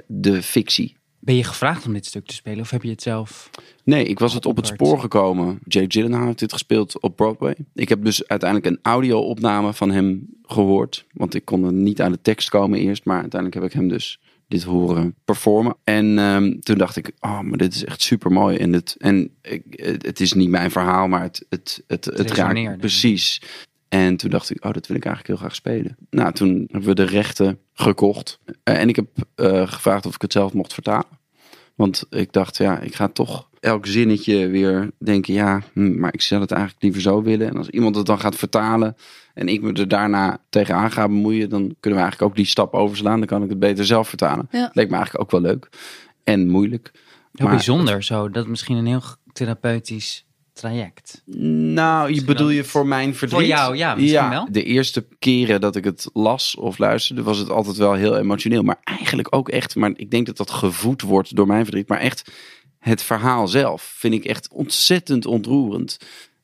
[0.07, 0.97] de fictie.
[1.19, 3.49] Ben je gevraagd om dit stuk te spelen of heb je het zelf?
[3.83, 5.59] Nee, ik was het op het spoor gekomen.
[5.67, 7.55] Jake Gyllenhaal heeft dit gespeeld op Broadway.
[7.73, 11.05] Ik heb dus uiteindelijk een audio-opname van hem gehoord.
[11.13, 13.05] Want ik kon er niet aan de tekst komen eerst.
[13.05, 15.75] Maar uiteindelijk heb ik hem dus dit horen performen.
[15.83, 18.57] En um, toen dacht ik, oh, maar dit is echt super mooi.
[18.57, 19.63] En, het, en ik,
[20.01, 23.41] het is niet mijn verhaal, maar het, het, het, het, het raakt precies.
[23.89, 25.97] En toen dacht ik, oh, dat wil ik eigenlijk heel graag spelen.
[26.09, 28.39] Nou, toen hebben we de rechten gekocht.
[28.45, 31.17] Uh, en ik heb uh, gevraagd of ik het zelf mocht vertalen.
[31.75, 36.21] Want ik dacht, ja, ik ga toch elk zinnetje weer denken, ja, hm, maar ik
[36.21, 37.47] zou het eigenlijk liever zo willen.
[37.47, 38.95] En als iemand het dan gaat vertalen
[39.33, 42.73] en ik me er daarna tegenaan ga bemoeien, dan kunnen we eigenlijk ook die stap
[42.73, 43.17] overslaan.
[43.17, 44.47] Dan kan ik het beter zelf vertalen.
[44.51, 44.71] Ja.
[44.73, 45.69] Leek me eigenlijk ook wel leuk
[46.23, 46.91] en moeilijk.
[46.93, 48.29] Heel maar, bijzonder zo.
[48.29, 50.25] Dat is misschien een heel therapeutisch
[50.59, 51.21] traject.
[51.25, 53.39] Nou, je bedoel je voor mijn verdriet?
[53.39, 54.47] Voor jou, ja, misschien wel.
[54.51, 58.63] De eerste keren dat ik het las of luisterde, was het altijd wel heel emotioneel.
[58.63, 61.87] Maar eigenlijk ook echt, maar ik denk dat dat gevoed wordt door mijn verdriet.
[61.87, 62.31] Maar echt,
[62.79, 65.97] het verhaal zelf vind ik echt ontzettend ontroerend.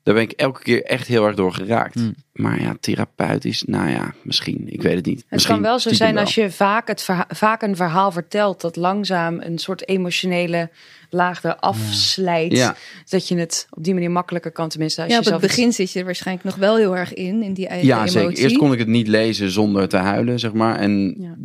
[0.06, 1.94] Daar ben ik elke keer echt heel erg door geraakt.
[1.94, 2.16] Hmm.
[2.34, 4.64] Maar ja, therapeutisch, nou ja, misschien.
[4.74, 5.20] Ik weet het niet.
[5.20, 6.24] Het misschien kan wel zo zijn wel.
[6.24, 10.70] als je vaak, het verha- vaak een verhaal vertelt dat langzaam een soort emotionele
[11.10, 12.52] laag eraf slijt.
[12.52, 12.76] Ja.
[13.10, 14.70] Dat je het op die manier makkelijker kan.
[14.70, 16.98] Tenminste, als Ja, je op het zelf begin zit je er waarschijnlijk nog wel heel
[16.98, 18.20] erg in, in die eigen Ja, emotie.
[18.20, 18.38] zeker.
[18.44, 20.76] Eerst kon ik het niet lezen zonder te huilen, zeg maar.
[20.80, 21.36] En Ja.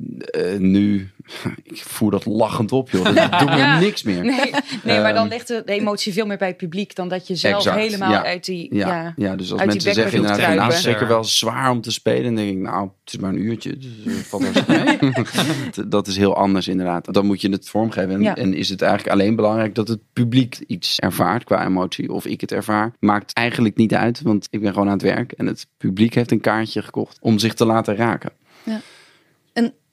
[0.40, 1.10] eh, nu
[1.62, 3.04] Ik voer dat lachend op, joh.
[3.04, 3.78] Dat doet me Ja.
[3.78, 4.24] niks meer.
[4.24, 4.50] Nee,
[4.82, 7.36] nee maar dan Ehm, ligt de, emotie veel meer bij het publiek dan dat je
[7.36, 8.24] zelf Exact, helemaal ja.
[8.24, 8.74] uit die.
[8.74, 9.12] Ja, Ja.
[9.16, 9.36] ja.
[9.36, 10.82] dus als mensen zeggen inderdaad, nou, het is kruipen.
[10.82, 12.22] zeker wel zwaar om te spelen.
[12.24, 13.76] Dan denk ik, nou, het is maar een uurtje.
[13.76, 17.12] Dus eh, dat is heel anders inderdaad.
[17.14, 18.10] Dan moet je het vormgeven.
[18.10, 18.36] En, Ja.
[18.36, 22.12] en is het eigenlijk alleen belangrijk dat het publiek iets ervaart qua emotie.
[22.12, 22.92] Of ik het ervaar.
[23.00, 25.32] Maakt eigenlijk niet uit, want ik ben gewoon aan het werk.
[25.32, 28.32] En het publiek heeft een kaartje gekocht om zich te laten raken.
[28.64, 28.82] En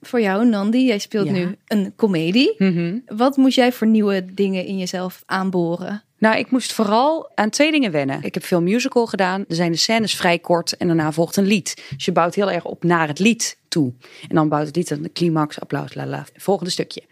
[0.00, 1.32] voor jou, Nandi, jij speelt Ja.
[1.32, 2.54] nu een komedie.
[2.58, 2.98] Mhm.
[3.06, 6.02] Wat moest jij voor nieuwe dingen in jezelf aanboren?
[6.18, 8.22] Nou, ik moest vooral aan twee dingen wennen.
[8.22, 9.44] Ik heb veel musical gedaan.
[9.48, 11.82] Er zijn de scènes vrij kort en daarna volgt een lied.
[11.96, 13.92] Dus je bouwt heel erg op naar het lied toe.
[14.28, 16.24] En dan bouwt het lied een climax, applaus, la la.
[16.36, 17.02] Volgende stukje.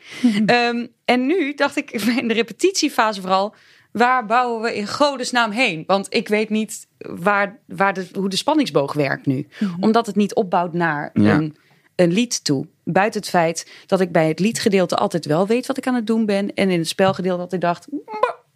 [0.46, 3.54] Ehm, en nu dacht ik in de repetitiefase vooral...
[3.92, 5.84] Waar bouwen we in godesnaam heen?
[5.86, 9.46] Want ik weet niet waar, waar de, hoe de spanningsboog werkt nu.
[9.80, 11.34] Omdat het niet opbouwt naar Ja.
[11.34, 11.56] een,
[11.96, 12.66] een lied toe.
[12.84, 16.06] Buiten het feit dat ik bij het liedgedeelte altijd wel weet wat ik aan het
[16.06, 16.54] doen ben.
[16.54, 17.88] En in het spelgedeelte dat ik dacht...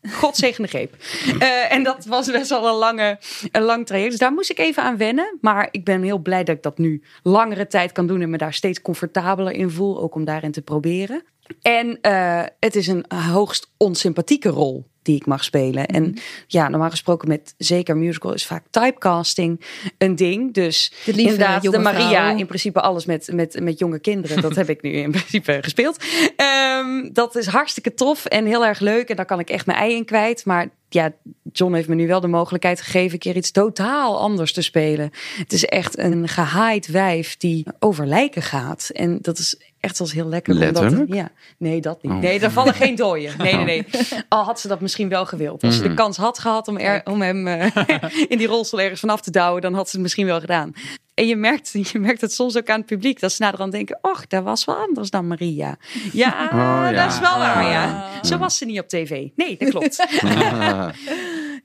[0.09, 0.94] God zegen de greep.
[1.38, 3.18] Eh, en dat was best wel een, lange,
[3.53, 4.11] een lang traject.
[4.11, 5.38] Dus daar moest ik even aan wennen.
[5.40, 8.20] Maar ik ben heel blij dat ik dat nu langere tijd kan doen.
[8.20, 10.00] En me daar steeds comfortabeler in voel.
[10.00, 11.22] Ook om daarin te proberen.
[11.62, 15.86] En eh, het is een hoogst onsympathieke rol die ik mag spelen.
[15.86, 19.60] En ja, normaal gesproken met zeker musical is vaak typecasting
[19.98, 20.54] een ding.
[20.54, 22.36] Dus De lieve inderdaad, de Maria, vrouw.
[22.36, 24.42] in principe alles met, met, met jonge kinderen.
[24.42, 26.04] Dat heb ik nu in principe gespeeld.
[26.36, 29.08] Ehm, dat is hartstikke tof en heel erg leuk.
[29.08, 30.44] En daar kan ik echt mijn ei in kwijt.
[30.44, 31.12] Maar ja,
[31.52, 33.12] John heeft me nu wel de mogelijkheid gegeven...
[33.12, 35.10] een keer iets totaal anders te spelen.
[35.36, 38.90] Het is echt een gehaaid wijf die over lijken gaat.
[38.92, 40.54] En dat is echt wel heel lekker.
[40.54, 42.12] omdat- ja, nee, dat niet.
[42.12, 42.18] Oh.
[42.18, 43.34] Nee, daar vallen geen dooien.
[43.38, 43.86] Nee, nee, nee.
[44.28, 45.62] Al had ze dat misschien wel gewild.
[45.62, 47.66] Als ze de kans had gehad om, er, om hem eh,
[48.32, 49.62] in die rolstoel ergens vanaf te douwen...
[49.62, 50.72] dan had ze het misschien wel gedaan.
[51.14, 53.20] En je merkt, je merkt het soms ook aan het publiek.
[53.20, 55.76] Dat ze naderhand denken, och, dat was wel anders dan Maria.
[56.12, 56.92] Ja, Oh, ja.
[56.92, 58.08] dat is wel waar, ja.
[58.22, 59.28] Zo was ze niet op tv.
[59.36, 60.06] Nee, dat klopt.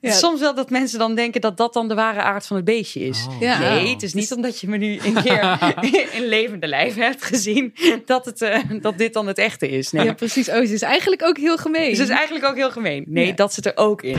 [0.06, 0.12] Ja.
[0.12, 3.00] Soms wel dat mensen dan denken dat dat dan de ware aard van het beestje
[3.00, 3.26] is.
[3.28, 3.40] Oh.
[3.40, 3.58] Ja.
[3.58, 5.58] Nee, het is niet omdat je me nu een keer
[6.18, 7.74] in levende lijf hebt gezien...
[8.06, 9.90] dat, het, eh, dat dit dan het echte is.
[9.90, 10.04] Nee.
[10.04, 10.48] Ja, precies.
[10.48, 11.88] Oh, ze is eigenlijk ook heel gemeen.
[11.88, 13.04] Dus het is eigenlijk ook heel gemeen.
[13.08, 13.32] Nee, Ja.
[13.32, 14.18] dat zit er ook in.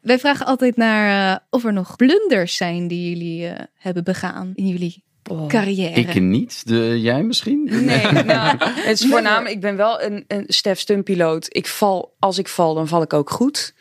[0.00, 4.50] Wij vragen altijd naar eh, of er nog blunders zijn die jullie eh, hebben begaan
[4.54, 5.04] in jullie
[5.48, 6.00] carrière.
[6.00, 6.66] Ik niet.
[6.66, 7.68] De, jij misschien?
[7.84, 11.46] Nee, nou, het is voornamelijk, ik ben wel een, een Stef Stunpiloot.
[11.48, 13.74] Ik val, als ik val, dan val ik ook goed.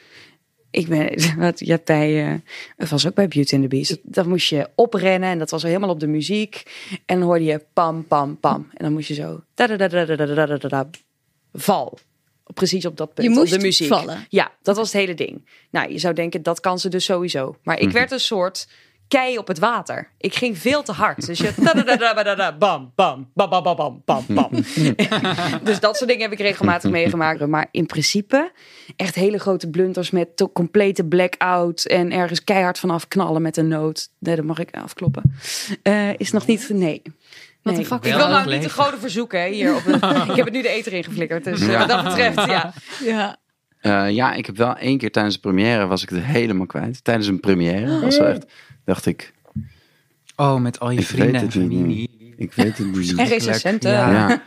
[0.71, 2.33] Ik ben, wat, je hebt bij, eh,
[2.77, 3.97] het was ook bij Beauty and the Beast.
[4.03, 6.63] Dan moest je oprennen en dat was helemaal op de muziek.
[7.05, 8.67] En dan hoorde je pam, pam, pam.
[8.73, 10.89] En dan moest je zo, da da da da da da da da da da,
[11.53, 11.97] val.
[12.53, 13.87] Precies op dat punt, Je op moest de muziek.
[13.87, 14.25] vallen.
[14.29, 15.45] Ja, dat was het hele ding.
[15.69, 17.55] Nou, je zou denken, dat kan ze dus sowieso.
[17.63, 18.67] Maar ik werd een soort
[19.11, 20.09] kei op het water.
[20.17, 21.25] Ik ging veel te hard.
[21.25, 21.53] Dus je...
[22.59, 24.49] Bam, bam, bam, bam, bam, bam, bam, bam.
[25.63, 27.45] dus dat soort dingen heb ik regelmatig meegemaakt.
[27.47, 28.51] Maar in principe
[28.95, 31.85] echt hele grote blunders met complete blackout.
[31.85, 34.09] En ergens keihard vanaf knallen met een noot.
[34.19, 35.33] Nee, dat mag ik afkloppen.
[35.83, 36.69] Eh, is nog niet...
[36.69, 37.01] Nee.
[37.61, 37.85] Wat Nee.
[37.85, 39.75] fuck ik wel wil nou niet de grote verzoeken hè, hier.
[39.75, 39.81] Op
[40.29, 41.43] ik heb het nu de eter ingeflikkerd.
[41.43, 41.79] Dus eh, Ja.
[41.79, 42.73] wat dat betreft, ja.
[43.13, 43.39] Ja.
[43.79, 47.03] Eh, ja, ik heb wel één keer tijdens de première was ik het helemaal kwijt.
[47.03, 48.45] Tijdens een première was wel echt,
[48.85, 49.33] dacht ik,
[50.35, 52.33] Oh, met al je Ik vrienden weet en familie.
[52.37, 53.15] ik weet het niet.
[53.19, 53.91] En recensenten.
[53.91, 54.11] Ja.
[54.11, 54.43] Ja.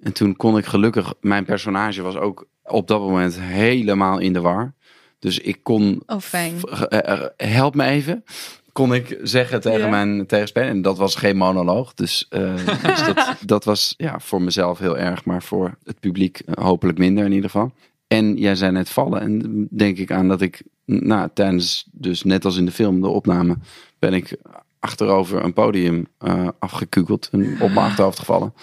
[0.00, 4.40] En toen kon ik gelukkig, mijn personage was ook op dat moment helemaal in de
[4.40, 4.74] war.
[5.18, 6.54] Dus ik kon, Oh, fijn.
[6.88, 8.24] eh, eh, help me even,
[8.72, 9.88] kon ik zeggen tegen Ja.
[9.88, 10.68] mijn tegenspeler.
[10.68, 11.94] En dat was geen monoloog.
[11.94, 12.54] Dus, eh,
[12.86, 17.24] dus dat, dat was ja, voor mezelf heel erg, maar voor het publiek hopelijk minder
[17.24, 17.72] in ieder geval.
[18.08, 19.20] En jij zei net vallen.
[19.20, 23.08] En denk ik aan dat ik, nou, tijdens, dus net als in de film, de
[23.08, 23.56] opname,
[23.98, 24.36] ben ik
[24.78, 28.54] achterover een podium eh afgekukeld en op mijn achterhoofd gevallen.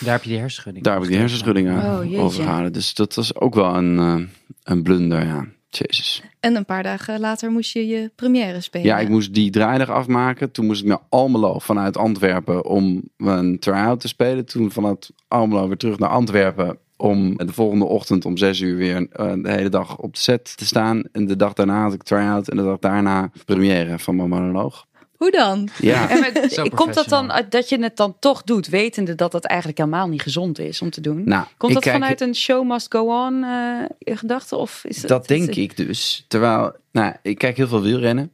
[0.00, 0.84] Daar heb je die hersenschudding.
[0.84, 2.72] Daar heb ik die hersenschudding aan Oh, overgehouden.
[2.72, 4.26] Dus dat was ook wel een, eh,
[4.62, 5.46] een blunder, ja.
[5.78, 6.22] Jezus.
[6.40, 8.86] En een paar dagen later moest je je première spelen.
[8.86, 10.50] Ja, ik moest die draaidag afmaken.
[10.50, 14.46] Toen moest ik naar Almelo vanuit Antwerpen om een try-out te spelen.
[14.46, 19.06] Toen vanuit Almelo weer terug naar Antwerpen om de volgende ochtend om zes uur weer
[19.12, 21.02] eh, de hele dag op de set te staan.
[21.12, 24.86] En de dag daarna had ik try-out en de dag daarna première van mijn monoloog.
[25.16, 25.68] Hoe dan?
[25.80, 29.32] Ja, En met- komt dat dan uit dat je het dan toch doet, wetende dat
[29.32, 31.22] dat eigenlijk helemaal niet gezond is om te doen?
[31.24, 34.56] nou, Komt ik dat kijk- vanuit een show must go on eh, gedachte?
[34.56, 36.24] Of is het, Dat denk is- ik dus.
[36.28, 38.30] Terwijl, nou, ik kijk heel veel wielrennen.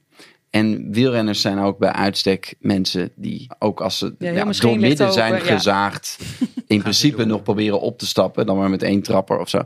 [0.50, 5.34] En wielrenners zijn ook bij uitstek mensen die, ook als ze ja, doormidden open, zijn
[5.34, 5.38] ja.
[5.38, 6.18] gezaagd,
[6.66, 8.46] in principe nog proberen op te stappen.
[8.46, 9.62] Dan maar met één trapper of zo.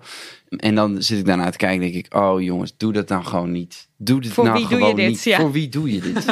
[0.48, 2.14] En dan zit ik daarna te kijken en denk ik...
[2.14, 3.88] Oh jongens, doe dat nou gewoon niet.
[3.96, 5.08] Doe dit Voor nou wie doe je gewoon dit?
[5.08, 5.22] niet.
[5.22, 5.40] Ja.
[5.40, 6.24] Voor wie doe je dit?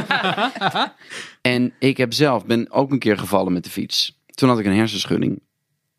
[1.52, 4.20] en ik heb zelf, ben ook een keer gevallen met de fiets.
[4.26, 5.42] Toen had ik een hersenschudding.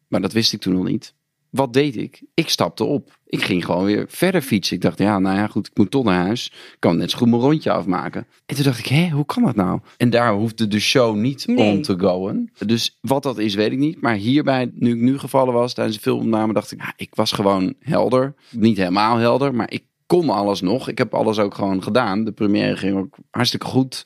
[0.08, 1.14] Maar dat wist ik toen nog niet.
[1.54, 2.22] Wat deed ik?
[2.34, 3.18] Ik stapte op.
[3.26, 4.76] Ik ging gewoon weer verder fietsen.
[4.76, 6.46] Ik dacht, ja, nou ja, goed, ik moet toch naar huis.
[6.48, 8.28] Ik kan net zo goed mijn rondje afmaken.
[8.46, 9.80] En toen dacht ik, hé, hoe kan dat nou?
[9.98, 11.58] En daar hoefde de show niet Nee.
[11.76, 12.50] on te goen.
[12.66, 14.02] Dus wat dat is, weet ik niet.
[14.02, 17.32] Maar hierbij, nu ik nu gevallen was tijdens de filmopname, dacht ik, ja, ik was
[17.32, 18.34] gewoon helder.
[18.52, 20.90] Niet helemaal helder, maar ik kon alles nog.
[20.90, 22.24] Ik heb alles ook gewoon gedaan.
[22.24, 24.04] De première ging ook hartstikke goed.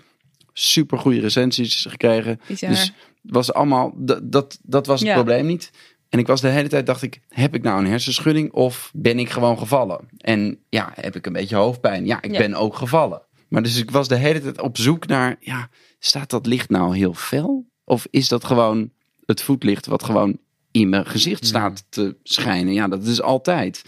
[0.54, 2.40] Super goede recensies gekregen.
[2.48, 2.70] Bizar.
[2.70, 2.82] Dus
[3.22, 5.16] het was allemaal, dat, dat, dat was het Ja.
[5.16, 5.72] probleem niet.
[6.10, 9.20] En ik was de hele tijd, dacht ik, heb ik nou een hersenschudding of ben
[9.20, 10.08] ik gewoon gevallen?
[10.18, 12.06] En ja, heb ik een beetje hoofdpijn?
[12.06, 12.38] Ja, ik Ja.
[12.38, 13.22] ben ook gevallen.
[13.50, 16.98] Maar dus ik was de hele tijd op zoek naar, ja, staat dat licht nou
[16.98, 17.66] heel fel?
[17.86, 18.92] Of is dat gewoon
[19.26, 20.38] het voetlicht wat gewoon
[20.72, 22.74] in mijn gezicht staat te schijnen?
[22.74, 23.82] Ja, dat is altijd.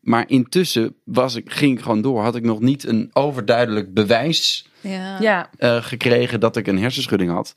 [0.00, 2.22] Maar intussen was ik, ging ik gewoon door.
[2.22, 5.20] Had ik nog niet een overduidelijk bewijs ja.
[5.20, 7.54] Ja, eh, gekregen dat ik een hersenschudding had.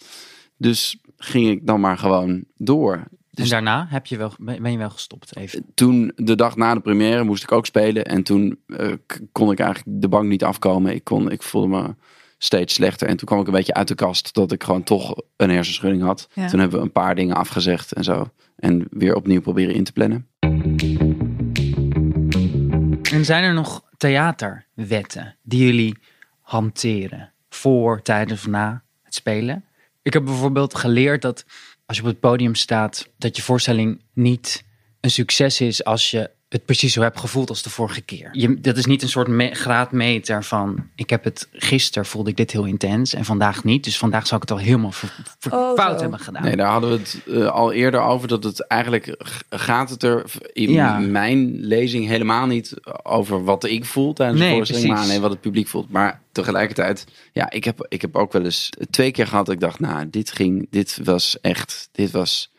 [0.58, 3.04] Dus ging ik dan maar gewoon door.
[3.32, 5.66] Dus en daarna heb je wel, ben je wel gestopt even.
[5.74, 8.06] toen, de dag na de première, moest ik ook spelen.
[8.06, 8.94] En toen eh,
[9.32, 10.94] kon ik eigenlijk de bank niet afkomen.
[10.96, 11.96] Ik, kon, ik voelde me
[12.38, 13.08] steeds slechter.
[13.08, 16.04] En toen kwam ik een beetje uit de kast dat ik gewoon toch een hersenschudding
[16.04, 16.28] had.
[16.34, 16.48] Ja.
[16.48, 18.32] Toen hebben we een paar dingen afgezegd en zo.
[18.56, 20.28] En weer opnieuw proberen in te plannen.
[23.12, 25.98] En zijn er nog theaterwetten die jullie
[26.42, 29.66] hanteren voor, tijdens of na het spelen?
[30.02, 31.46] Ik heb bijvoorbeeld geleerd dat
[31.92, 34.64] als je op het podium staat, dat je voorstelling niet
[35.00, 38.30] een succes is als je het precies zo hebt gevoeld als de vorige keer.
[38.32, 42.38] Je, dat is niet een soort me- graadmeter van, ik heb het gisteren voelde ik
[42.38, 43.84] dit heel intens en vandaag niet.
[43.84, 46.02] Dus vandaag zou ik het al helemaal ver- ver- Oh, fout zo.
[46.02, 46.44] hebben gedaan.
[46.44, 48.28] Nee, daar hadden we het eh, al eerder over.
[48.28, 49.16] Dat het eigenlijk
[49.50, 50.98] gaat het er in Ja.
[51.00, 54.94] mijn lezing helemaal niet over wat ik voel tijdens Nee, de voorstelling.
[54.94, 55.90] Maar nee, wat het publiek voelt.
[55.90, 59.62] Maar tegelijkertijd, ja, ik heb, ik heb ook wel eens twee keer gehad dat ik
[59.62, 62.51] dacht, nou, dit ging, dit was echt, dit was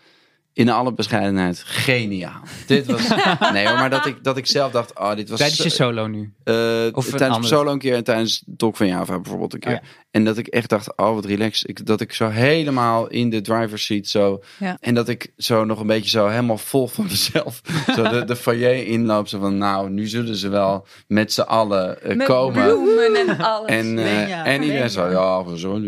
[0.54, 2.40] in alle bescheidenheid geniaal.
[2.66, 3.08] dit was,
[3.52, 6.06] nee hoor, maar dat ik, dat ik zelf dacht, oh, dit was Tijdens je solo
[6.06, 6.32] nu.
[6.44, 6.54] eh,
[6.92, 9.72] Of een tijdens solo een keer en tijdens Talk van Java bijvoorbeeld een keer.
[9.72, 9.88] Oh ja.
[10.10, 11.68] En dat ik echt dacht, oh wat relaxed.
[11.68, 14.42] Ik, dat ik zo helemaal in de driver's seat zo.
[14.58, 14.76] Ja.
[14.80, 17.60] En dat ik zo nog een beetje zo helemaal vol van mezelf.
[17.96, 19.28] zo de, de foyer inloop.
[19.28, 22.64] Zo van, nou, nu zullen ze wel met z'n allen eh, met komen.
[22.64, 23.70] bloemen en alles.
[23.70, 24.44] En, eh, Nee, ja.
[24.44, 25.78] en iedereen zo, ja, zo,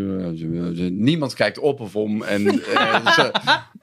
[0.91, 2.23] niemand kijkt op of om.
[2.23, 3.31] En, eh, zo,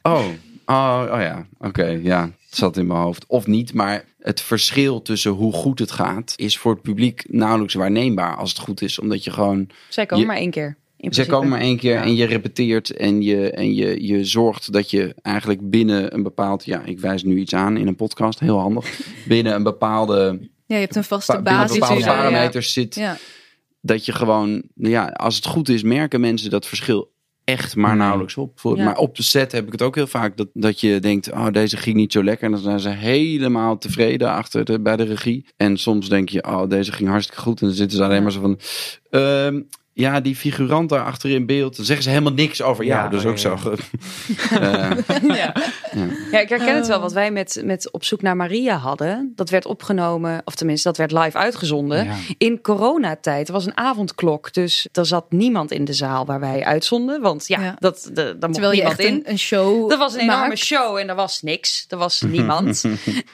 [0.02, 0.26] oh,
[0.65, 3.26] oh, oh ja, oké, ja, het zat in mijn hoofd.
[3.28, 6.34] Of niet, maar het verschil tussen hoe goed het gaat...
[6.36, 9.00] is voor het publiek nauwelijks waarneembaar als het goed is.
[9.00, 10.78] Omdat je gewoon, Zij komen Je- maar één keer.
[10.97, 11.30] Principe.
[11.30, 12.04] komen maar één keer Ja.
[12.04, 12.89] en je repeteert...
[12.89, 16.65] en, je, en je, je zorgt dat je eigenlijk binnen een bepaald...
[16.65, 19.00] ja, ik wijs nu iets aan in een podcast, heel handig.
[19.28, 21.80] Binnen een bepaalde, Ja, je hebt een vaste binnen basis.
[21.80, 22.15] bepaalde ja.
[22.15, 23.02] parameters zit
[23.82, 27.11] dat je gewoon, nou ja, als het goed is, merken mensen dat verschil
[27.52, 28.00] echt maar Nee.
[28.00, 28.60] nauwelijks op.
[28.60, 28.84] Voor- Ja.
[28.84, 31.48] Maar op de set heb ik het ook heel vaak dat, dat je denkt, oh,
[31.52, 32.46] deze ging niet zo lekker.
[32.46, 35.46] En dan zijn ze helemaal tevreden achter de, bij de regie.
[35.58, 37.62] En soms denk je, oh, deze ging hartstikke goed.
[37.62, 38.60] En dan zitten ze alleen maar zo van,
[39.10, 39.62] ehm,
[39.93, 41.75] ja, die figurant daar achter in beeld.
[41.75, 43.04] Dan zeggen ze helemaal niks over jou.
[43.04, 43.73] Ja, dus oh, ook ja, zo.
[44.60, 44.91] Eh,
[45.23, 45.54] Ja.
[46.32, 46.99] ja, ik herken het wel.
[46.99, 49.32] Wat wij met, met Op zoek naar Maria hadden.
[49.36, 52.04] Dat werd opgenomen, of tenminste, dat werd live uitgezonden.
[52.06, 52.15] Ja.
[52.38, 53.47] In coronatijd.
[53.47, 54.54] Er was een avondklok.
[54.54, 57.21] Dus er zat niemand in de zaal waar wij uitzonden.
[57.21, 57.75] Want ja, Ja.
[57.80, 59.15] dat, de, daar mocht Terwijl je niemand echt in.
[59.15, 60.58] een, een show Er was een enorme maakt.
[60.60, 61.86] show en er was niks.
[61.89, 62.84] Er was niemand.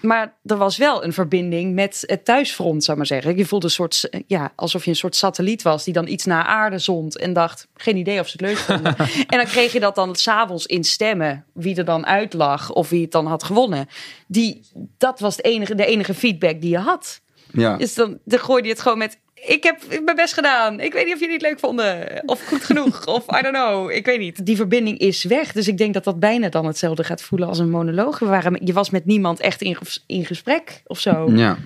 [0.02, 3.38] maar er was wel een verbinding met het thuisfront, zou ik maar zeggen.
[3.38, 6.46] Je voelde een soort, ja, alsof je een soort satelliet was die dan iets naar
[6.48, 8.96] aarde zond en dacht, geen idee of ze het leuk vonden.
[9.32, 12.90] en dan kreeg je dat dan s'avonds in stemmen, wie er dan uit lag of
[12.90, 13.88] wie het dan had gewonnen.
[14.28, 14.62] Die,
[14.98, 17.22] dat was de enige, de enige feedback die je had.
[17.52, 17.78] ja.
[17.78, 19.18] Dus dan, dan gooide je het gewoon met.
[19.34, 20.80] Ik heb mijn best gedaan.
[20.80, 22.22] Ik weet niet of jullie het leuk vonden.
[22.26, 23.06] Of goed genoeg.
[23.06, 23.92] of I don't know.
[23.92, 24.46] Ik weet niet.
[24.46, 25.52] Die verbinding is weg.
[25.52, 28.20] Dus ik denk dat dat bijna dan hetzelfde gaat voelen als een monoloog.
[28.20, 31.32] We waren, je was met niemand echt in, in gesprek of zo.
[31.32, 31.58] ja.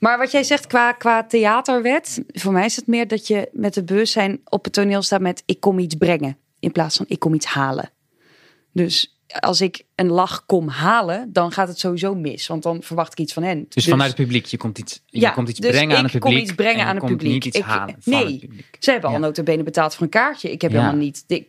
[0.00, 2.22] Maar wat jij zegt qua, qua theaterwet.
[2.28, 5.42] Voor mij is het meer dat je met het bewustzijn op het toneel staat met
[5.46, 6.38] ik kom iets brengen.
[6.60, 7.90] In plaats van ik kom iets halen.
[8.72, 12.46] Dus als ik een lach kom halen, dan gaat het sowieso mis.
[12.46, 13.66] Want dan verwacht ik iets van hen.
[13.68, 16.14] Dus, vanuit het publiek, je komt iets, je Ja, komt iets dus brengen aan het
[16.14, 16.46] ik kom publiek.
[16.48, 17.32] iets brengen aan het publiek.
[17.32, 18.38] niet iets Ik- halen nee.
[18.38, 18.76] publiek.
[18.80, 19.22] Ze hebben al Ja.
[19.22, 20.50] notabene betaald voor een kaartje.
[20.50, 20.76] Ik heb Ja.
[20.80, 21.24] helemaal niet...
[21.26, 21.46] Ik,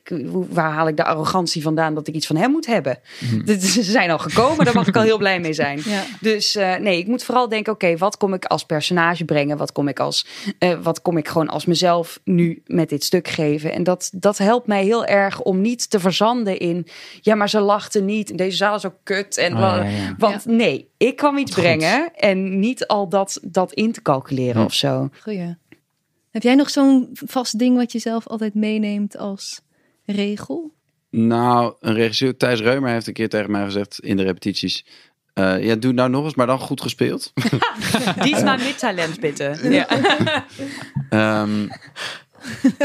[0.49, 2.99] waar haal ik de arrogantie vandaan dat ik iets van hem moet hebben?
[3.19, 3.59] Mhm.
[3.59, 5.81] Ze zijn al gekomen, daar mag ik al heel blij mee zijn.
[6.21, 7.73] Dus eh, nee, ik moet vooral denken...
[7.73, 9.57] oké, wat kom ik als personage brengen?
[9.57, 10.25] Wat kom ik, als,
[10.59, 13.71] eh, wat kom ik gewoon als mezelf nu met dit stuk geven?
[13.71, 16.87] En dat, dat helpt mij heel erg om niet te verzanden in...
[17.21, 18.36] ja, maar ze lachten niet.
[18.37, 19.37] Deze zaal is ook kut.
[19.37, 20.15] En Oh, bla- ja, ja, ja.
[20.17, 21.63] Want nee, ik kwam iets Goed.
[21.63, 25.09] brengen en niet al dat, dat in te calculeren of zo.
[25.21, 25.55] Goeie.
[26.31, 29.61] Heb jij nog zo'n vast ding wat je zelf altijd meeneemt als
[30.05, 30.73] regel?
[31.09, 34.85] Nou, een regisseur, Thijs Reumer, heeft een keer tegen mij gezegd in de repetities.
[35.33, 37.33] eh, ja, doe het nou nog eens, maar dan goed gespeeld.
[38.23, 39.57] Diesmal met talent, bitte.
[39.69, 39.87] Ja.
[41.09, 41.67] Ehm,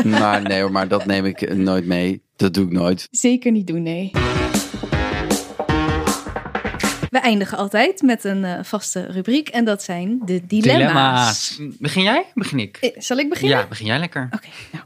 [0.05, 2.23] maar nee hoor, maar dat neem ik nooit mee.
[2.37, 3.09] Dat doe ik nooit.
[3.11, 4.11] Zeker niet doen, nee.
[7.13, 11.49] We eindigen altijd met een eh, vaste rubriek en dat zijn de dilemma's.
[11.57, 11.79] Dilemma's.
[11.81, 12.27] Begin jij?
[12.35, 12.77] Begin ik?
[12.77, 13.59] Eh, Zal ik beginnen?
[13.59, 14.29] Ja, begin jij lekker.
[14.31, 14.85] Oké, nou.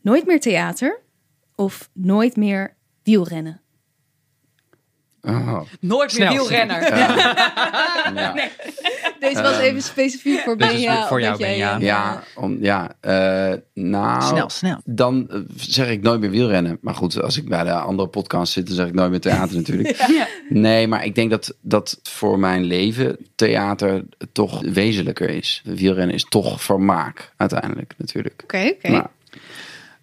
[0.00, 1.00] Nooit meer theater
[1.54, 3.60] of nooit meer wielrennen?
[5.28, 6.94] Oh, Nooit meer wielrenner.
[6.94, 8.34] ja.
[9.20, 11.06] Deze was even specifiek voor Benja.
[11.06, 11.76] voor jou, Benja.
[11.78, 14.80] Ja, om, ja eh, nou, Snel, snel.
[14.84, 16.78] dan eh, zeg ik nooit meer wielrennen.
[16.80, 19.56] Maar goed, als ik bij de andere podcast zit, dan zeg ik nooit meer theater
[19.66, 20.06] natuurlijk.
[20.48, 25.62] Nee, maar ik denk dat dat voor mijn leven theater toch wezenlijker is.
[25.64, 28.40] Wielrennen is toch vermaak uiteindelijk natuurlijk.
[28.44, 29.02] Oké, oké.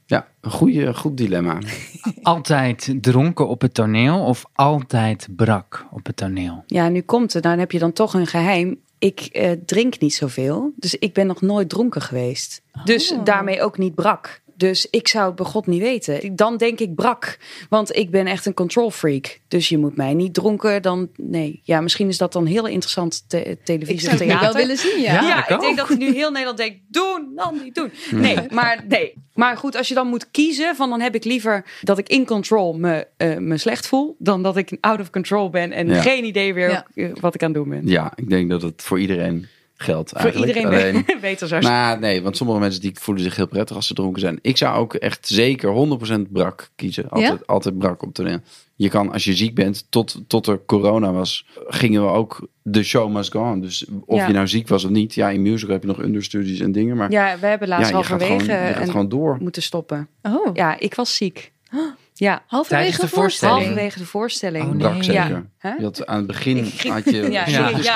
[0.06, 1.58] Ja, een goede, goed dilemma.
[2.22, 6.64] Altijd dronken op het toneel of altijd brak op het toneel?
[6.68, 7.44] Ja, nu komt het.
[7.44, 8.80] Dan heb je dan toch een geheim.
[9.00, 10.72] Ik eh, drink niet zoveel.
[10.76, 12.62] Dus ik ben nog nooit dronken geweest.
[12.84, 13.24] Dus Oh.
[13.26, 14.42] daarmee ook niet brak.
[14.58, 16.36] Dus ik zou het bij God niet weten.
[16.36, 17.38] Dan denk ik brak.
[17.70, 19.40] Want ik ben echt een control freak.
[19.48, 20.82] Dus je moet mij niet dronken.
[20.82, 21.60] Dan nee.
[21.64, 24.78] Ja, misschien is dat dan heel interessant te Ik televisie zou of het wel willen
[24.78, 25.14] zien, ja.
[25.14, 25.22] Ja.
[25.28, 27.92] Ja, ik ik denk dat nu heel Nederland denkt, doen, dan niet doen.
[28.12, 29.14] Nee, maar nee.
[29.34, 32.26] Maar goed, als je dan moet kiezen, van dan heb ik liever dat ik in
[32.26, 36.02] control me, eh, me slecht voel, dan dat ik out of control ben en Ja.
[36.02, 36.86] geen idee weer Ja.
[36.96, 37.88] eh, wat ik aan het doen ben.
[37.88, 40.56] Ja, ik denk dat het voor iedereen geldt Voor eigenlijk.
[40.56, 41.74] iedereen Alleen, be- beter zou zijn.
[41.74, 44.40] nou, nee, want sommige mensen die voelen zich heel prettig als ze dronken zijn.
[44.42, 47.10] Ik zou ook echt zeker 100% brak kiezen.
[47.10, 48.40] Altijd, altijd brak op toneel.
[48.76, 52.84] Je kan, als je ziek bent, tot, tot er corona was, gingen we ook de
[52.84, 53.62] show must go on.
[53.62, 54.28] Dus of Ja.
[54.28, 55.14] je nou ziek was of niet.
[55.14, 56.98] Ja, in musical heb je nog understudies en dingen.
[56.98, 59.38] Maar ja, Ja, we hebben laatst gewoon, halverwege je gaat en gewoon door.
[59.42, 60.08] moeten stoppen.
[60.22, 61.52] Oh, Ja, ik was ziek.
[62.18, 63.58] Ja, halverwege Tijdens de voorstelling.
[63.60, 64.84] halverwege de voorstelling.
[64.84, 65.04] Oh, nee.
[65.04, 65.14] Zeker.
[65.30, 65.46] Ja.
[65.58, 65.70] Hè?
[65.74, 67.96] Je had aan het begin ging- had je Ja, ja, ja.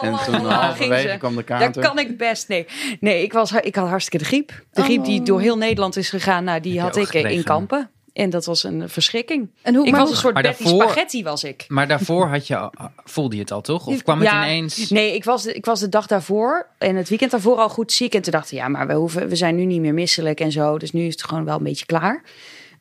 [0.00, 1.16] En toen halverwege ze.
[1.18, 1.82] kwam de kater.
[1.82, 2.48] kan ik best.
[2.48, 2.66] Nee,
[3.00, 4.64] nee ik, was, ik had hartstikke de griep.
[4.72, 5.26] De griep die Oh.
[5.26, 7.44] door heel Nederland is gegaan, nou, die had ik in?
[7.44, 7.90] Kampen.
[8.12, 9.50] En dat was een verschrikking.
[9.62, 11.64] En hoe, Ik maar was een soort Betty daarvoor- Spaghetti was ik.
[11.68, 12.70] Maar daarvoor had je,
[13.04, 13.86] voelde je het al toch?
[13.86, 14.90] Of kwam het Ja, ineens?
[14.90, 17.92] Nee, ik was, de, ik was de dag daarvoor en het weekend daarvoor al goed
[17.92, 18.14] ziek.
[18.14, 20.52] En toen dacht ik, ja, maar we, hoeven, we zijn nu niet meer misselijk en
[20.52, 20.78] zo.
[20.78, 22.22] Dus nu is het gewoon wel een beetje klaar.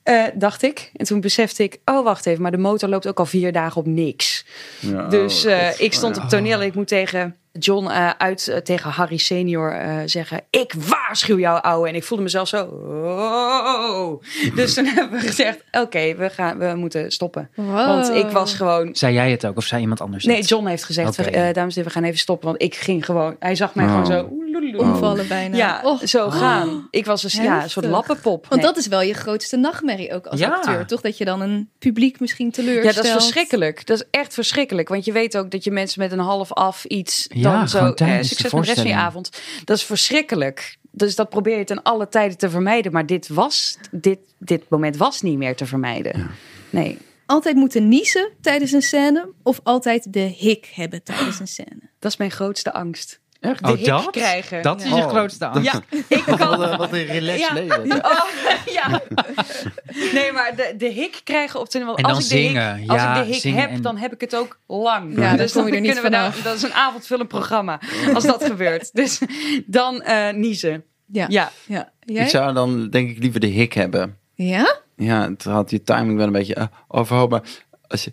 [0.04, 0.90] Eh, dacht ik.
[0.96, 3.78] En toen besefte ik, oh wacht even, maar de motor loopt ook al vier dagen
[3.82, 4.46] op niks.
[4.80, 6.24] Ja, Dus oh, eh, ik stond Ja.
[6.24, 10.74] op toneel en ik moet tegen John eh, uit, tegen Harry senior eh, zeggen, ik
[10.88, 11.88] waarschuw jou ouwe.
[11.88, 14.22] En ik voelde mezelf zo, oh.
[14.56, 17.50] Dus toen hebben we gezegd, oké, we gaan, we moeten stoppen.
[17.56, 17.76] Wow.
[17.76, 20.42] Want ik was gewoon, Zei jij het ook of zei iemand anders Nee?
[20.42, 22.48] John heeft gezegd, we- dames en heren, we gaan even stoppen.
[22.48, 23.92] Want ik ging gewoon, hij zag mij Oh.
[23.92, 24.41] gewoon zo oeloeloe.
[24.78, 25.58] Omvallen bijna.
[25.58, 26.88] Ja, Oh, zo gaan.
[26.90, 28.48] Ik was dus ja, een soort lappenpop.
[28.48, 28.72] Want Nee.
[28.72, 30.50] dat is wel je grootste nachtmerrie ook als Ja.
[30.50, 31.02] acteur, toch?
[31.02, 32.96] Dat je dan een publiek misschien ja, teleurstelt.
[32.96, 33.86] dat is verschrikkelijk.
[33.86, 34.90] Dat is echt verschrikkelijk.
[34.90, 37.78] Want je weet ook dat je mensen met een half af iets Ja, dan zo...
[37.78, 39.30] eh, de succes met de rest van je avond.
[39.66, 40.78] Dat is verschrikkelijk.
[40.92, 42.92] Dus dat probeer je ten alle tijden te vermijden.
[42.92, 46.30] Maar dit was, dit, dit moment was niet meer te vermijden.
[46.70, 46.98] Nee.
[47.26, 51.90] Altijd moeten niezen tijdens een scène of altijd de hik hebben tijdens een scène.
[52.00, 53.20] Dat is mijn grootste angst.
[53.42, 53.64] Echt?
[53.66, 54.10] De Oh, hik dat?
[54.12, 54.62] krijgen.
[54.62, 54.96] Dat is Ja.
[54.96, 55.10] je Oh.
[55.10, 55.72] grootste angst.
[55.74, 56.38] Ja, ik kan...
[56.58, 57.54] Wat een, wat een relaxed Ja.
[57.54, 57.92] leven.
[58.06, 58.26] Oh,
[58.66, 59.02] ja.
[60.14, 61.88] Nee, maar de, de hik krijgen op toneel.
[61.88, 62.90] want En Als dan ik de hik, zingen.
[62.90, 65.16] als Ja, ik de hik zingen heb, en- dan heb ik het ook lang.
[65.18, 66.44] Ja, dan dus kom je er niet kunnen we daar- vanaf.
[66.44, 67.80] dat is een avondvullend programma
[68.14, 68.90] als dat gebeurt.
[68.94, 69.20] Dus
[69.66, 70.84] dan eh niezen.
[71.06, 71.26] Ja.
[71.30, 71.52] Ja.
[71.66, 71.92] ja.
[72.06, 72.24] Jij?
[72.24, 74.18] Ik zou dan denk ik liever de hik hebben.
[74.36, 74.80] Ja?
[74.96, 77.30] Ja, het had je timing wel een beetje uh, overhoop.
[77.30, 77.42] Maar
[77.88, 78.12] als je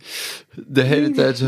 [0.66, 1.44] de hele tijd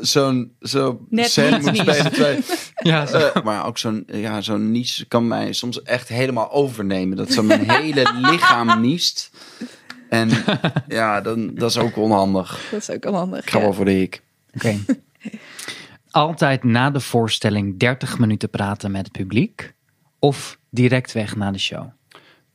[0.00, 2.12] zo'n zo scène moet spelen.
[2.12, 2.38] Twee,
[2.92, 3.18] Ja, zo.
[3.18, 7.16] eh, maar ook zo'n ja, zo'n nies kan mij soms echt helemaal overnemen.
[7.16, 9.30] Dat zo mijn hele lichaam niest.
[10.08, 10.30] En
[10.88, 12.68] ja, dan, dat is ook onhandig.
[12.70, 13.42] Dat is ook al handig.
[13.42, 13.64] Ik ga ja.
[13.64, 14.22] wel voor de hik.
[14.54, 14.78] Oké.
[16.10, 19.72] Altijd na de voorstelling 30 minuten praten met het publiek.
[20.18, 21.86] Of direct weg na de show.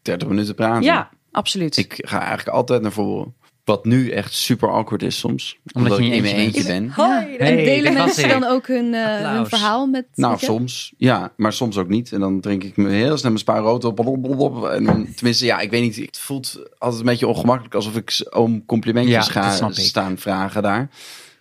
[0.02, 0.84] 30 minuten praten.
[0.84, 1.78] ja, absoluut.
[1.78, 3.34] Ik ga eigenlijk altijd naar voren.
[3.64, 5.58] Wat nu echt super awkward is soms.
[5.74, 6.92] Omdat, je ik in mijn eentje eentje ben.
[6.92, 10.94] Hoi, En delen mensen dan ook hun, eh, hun verhaal met Nou, soms.
[10.98, 12.12] Ja, maar soms ook niet.
[12.12, 13.96] En dan drink ik me heel snel mijn spa rood op.
[13.96, 14.70] blablabla.
[14.70, 15.96] En dan, tenminste, ja, ik weet niet.
[15.96, 17.76] Het voelt altijd een beetje ongemakkelijk.
[17.76, 20.90] Alsof ik om complimentjes Ja, ga staan vragen daar.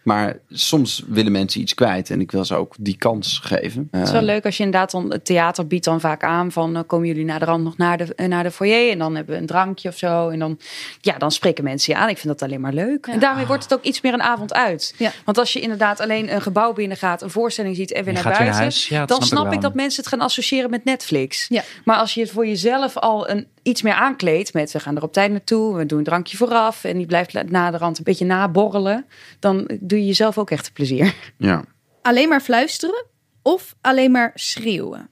[0.02, 3.88] Maar soms willen mensen iets kwijt en ik wil ze ook die kans geven.
[3.90, 6.76] Het is wel leuk als je inderdaad dan het theater biedt dan vaak aan van
[6.76, 9.14] uh, komen jullie naar de rand nog naar de, uh, naar de foyer en dan
[9.14, 10.59] hebben we een drankje of zo en dan
[11.00, 12.09] ja dan spreken mensen je aan.
[12.09, 13.12] Ik vind dat alleen maar leuk ja.
[13.12, 14.94] en daarmee wordt het ook iets meer een avond uit.
[14.98, 15.12] Ja.
[15.24, 18.22] Want als je inderdaad alleen een gebouw binnen gaat, een voorstelling ziet en weer naar
[18.22, 18.86] weer buiten, naar.
[18.88, 21.46] Ja, dan snap ik snap ik, dat mensen het gaan associëren met Netflix.
[21.48, 21.62] Ja.
[21.84, 25.02] Maar als je het voor jezelf al een, iets meer aankleedt met we gaan er
[25.02, 28.04] op tijd naartoe, we doen een drankje vooraf en die blijft na de rand een
[28.04, 29.06] beetje naborrelen,
[29.38, 31.14] dan doe je jezelf ook echt plezier.
[31.36, 31.64] Ja,
[32.02, 33.04] Alleen maar fluisteren
[33.42, 35.08] of alleen maar schreeuwen?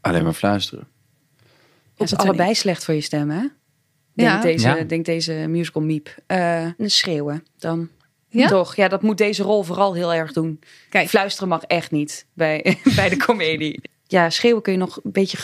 [0.00, 0.88] alleen maar fluisteren.
[1.96, 3.40] Dat is allebei slecht voor je stem, hè?
[4.14, 4.40] Denk, Ja.
[4.40, 4.82] deze, Ja.
[4.84, 6.14] denk deze musical miep.
[6.26, 7.88] Eh, een schreeuwen dan.
[8.28, 8.48] Ja?
[8.48, 8.76] Toch?
[8.76, 10.60] Ja, dat moet deze rol vooral heel erg doen.
[10.88, 11.08] Kijk.
[11.08, 13.80] Fluisteren mag echt niet bij, bij de comedie.
[14.12, 15.38] Ja, schreeuwen kun je nog een beetje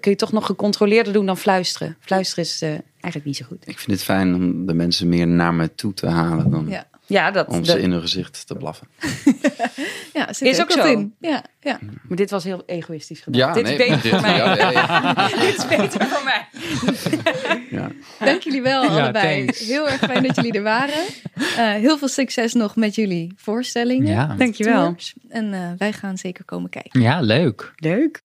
[0.00, 1.96] kun je toch nog gecontroleerder doen dan fluisteren.
[2.00, 3.68] Fluisteren is eh, eigenlijk niet zo goed.
[3.68, 6.86] Ik vind het fijn om de mensen meer naar me toe te halen dan Ja,
[7.06, 8.88] Ja, dat, om dat- ze in hun gezicht te blaffen.
[10.14, 10.84] ja zit Is ook zo.
[10.92, 11.14] in.
[11.20, 11.78] Ja, ja.
[12.08, 13.52] maar dit was heel egoïstisch gedaan.
[13.54, 15.34] dit is beter dit- voor mij.
[15.40, 16.46] dit is beter voor mij.
[17.70, 17.90] ja.
[18.24, 19.44] Dank jullie wel Ja, allebei.
[19.44, 19.58] thanks.
[19.66, 21.04] Heel erg fijn dat jullie er waren.
[21.34, 24.12] Eh, heel veel succes nog met jullie voorstellingen.
[24.12, 24.34] Ja.
[24.38, 24.94] Dankjewel.
[25.28, 27.00] En eh, wij gaan zeker komen kijken.
[27.00, 27.72] Ja, leuk.
[27.76, 28.22] Leuk.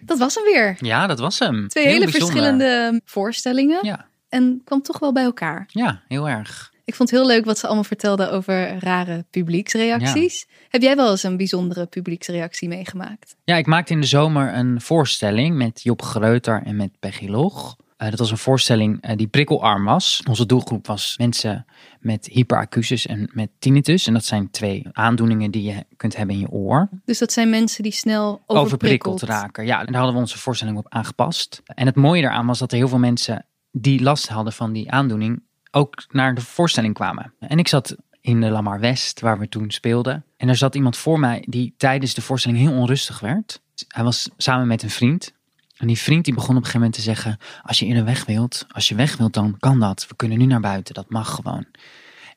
[0.00, 0.76] Dat was hem weer.
[0.78, 1.68] Ja, dat was hem.
[1.68, 2.30] Twee Heel hele bijzonder.
[2.36, 3.78] verschillende voorstellingen.
[3.86, 5.64] Ja, En kwam toch wel bij elkaar.
[5.68, 6.72] ja, heel erg.
[6.84, 10.46] Ik vond het heel leuk wat ze allemaal vertelden over rare publieksreacties.
[10.68, 13.36] Heb jij wel eens een bijzondere publieksreactie meegemaakt?
[13.44, 17.76] Ja, ik maakte in de zomer een voorstelling met Job Greuter en met Peggy Log.
[17.96, 20.22] Eh, dat was een voorstelling eh, die prikkelarm was.
[20.28, 21.66] Onze doelgroep was mensen
[22.00, 24.06] met hyperacusis en met tinnitus.
[24.06, 26.88] En dat zijn twee aandoeningen die je kunt hebben in je oor.
[27.04, 29.66] Dus dat zijn mensen die snel overprikkeld, Overprikkeld raken.
[29.66, 31.62] Ja, en daar hadden we onze voorstelling op aangepast.
[31.64, 34.90] En het mooie daaraan was dat er heel veel mensen die last hadden van die
[34.90, 37.34] aandoening ook naar de voorstelling kwamen.
[37.38, 40.24] En ik zat in de Lamar West, waar we toen speelden.
[40.36, 43.62] En er zat iemand voor mij die tijdens de voorstelling heel onrustig werd.
[43.88, 45.32] Hij was samen met een vriend.
[45.76, 48.24] En die vriend die begon op een gegeven moment te zeggen: Als je eerder weg
[48.24, 50.06] wilt, als je weg wilt, dan kan dat.
[50.08, 51.66] We kunnen nu naar buiten, dat mag gewoon.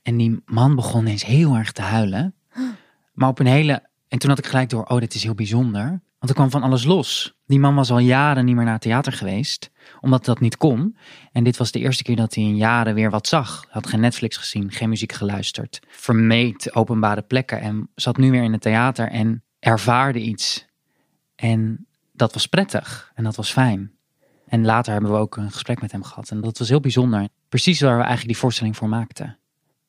[0.02, 2.36] En die man begon ineens heel erg te huilen.
[3.14, 3.84] Maar op een hele.
[4.08, 6.02] En toen had ik gelijk door: Oh, dit is heel bijzonder.
[6.26, 7.36] Want er kwam van alles los.
[7.46, 10.98] Die man was al jaren niet meer naar theater geweest, omdat dat niet kon.
[11.32, 13.62] En dit was de eerste keer dat hij in jaren weer wat zag.
[13.62, 15.80] Hij had geen Netflix gezien, geen muziek geluisterd.
[15.88, 20.66] Vermeed openbare plekken en zat nu weer in het theater en ervaarde iets.
[21.36, 23.92] En dat was prettig en dat was fijn.
[24.48, 26.30] En later hebben we ook een gesprek met hem gehad.
[26.30, 27.28] En dat was heel bijzonder.
[27.50, 29.40] Precies waar we eigenlijk die voorstelling voor maakten.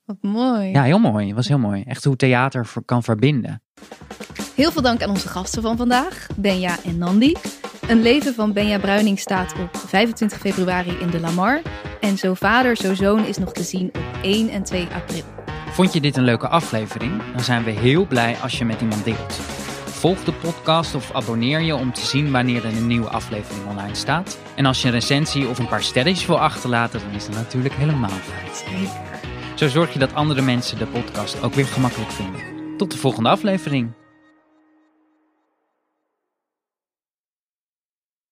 [0.06, 0.70] Wat mooi.
[0.70, 1.26] Ja, heel mooi.
[1.26, 1.82] Het was heel mooi.
[1.86, 3.62] Echt hoe theater kan verbinden.
[4.54, 7.34] Heel veel dank aan onze gasten van vandaag, Benja en Nandi.
[7.88, 11.62] Een leven van Benja Bruining staat op 25 februari in de Lamar.
[12.00, 15.24] En Zo Vader, Zo Zoon is nog te zien op 1 en 2 april.
[15.70, 17.22] Vond je dit een leuke aflevering?
[17.32, 19.32] Dan zijn we heel blij als je met iemand deelt.
[19.84, 23.94] Volg de podcast of abonneer je om te zien wanneer er een nieuwe aflevering online
[23.94, 24.38] staat.
[24.54, 27.74] En als je een recensie of een paar sterretjes wil achterlaten, dan is dat natuurlijk
[27.74, 28.54] helemaal fijn.
[28.54, 29.15] Zeker.
[29.56, 32.40] Zo zorg je dat andere mensen de podcast ook weer gemakkelijk vinden.
[32.76, 33.92] Tot de volgende aflevering.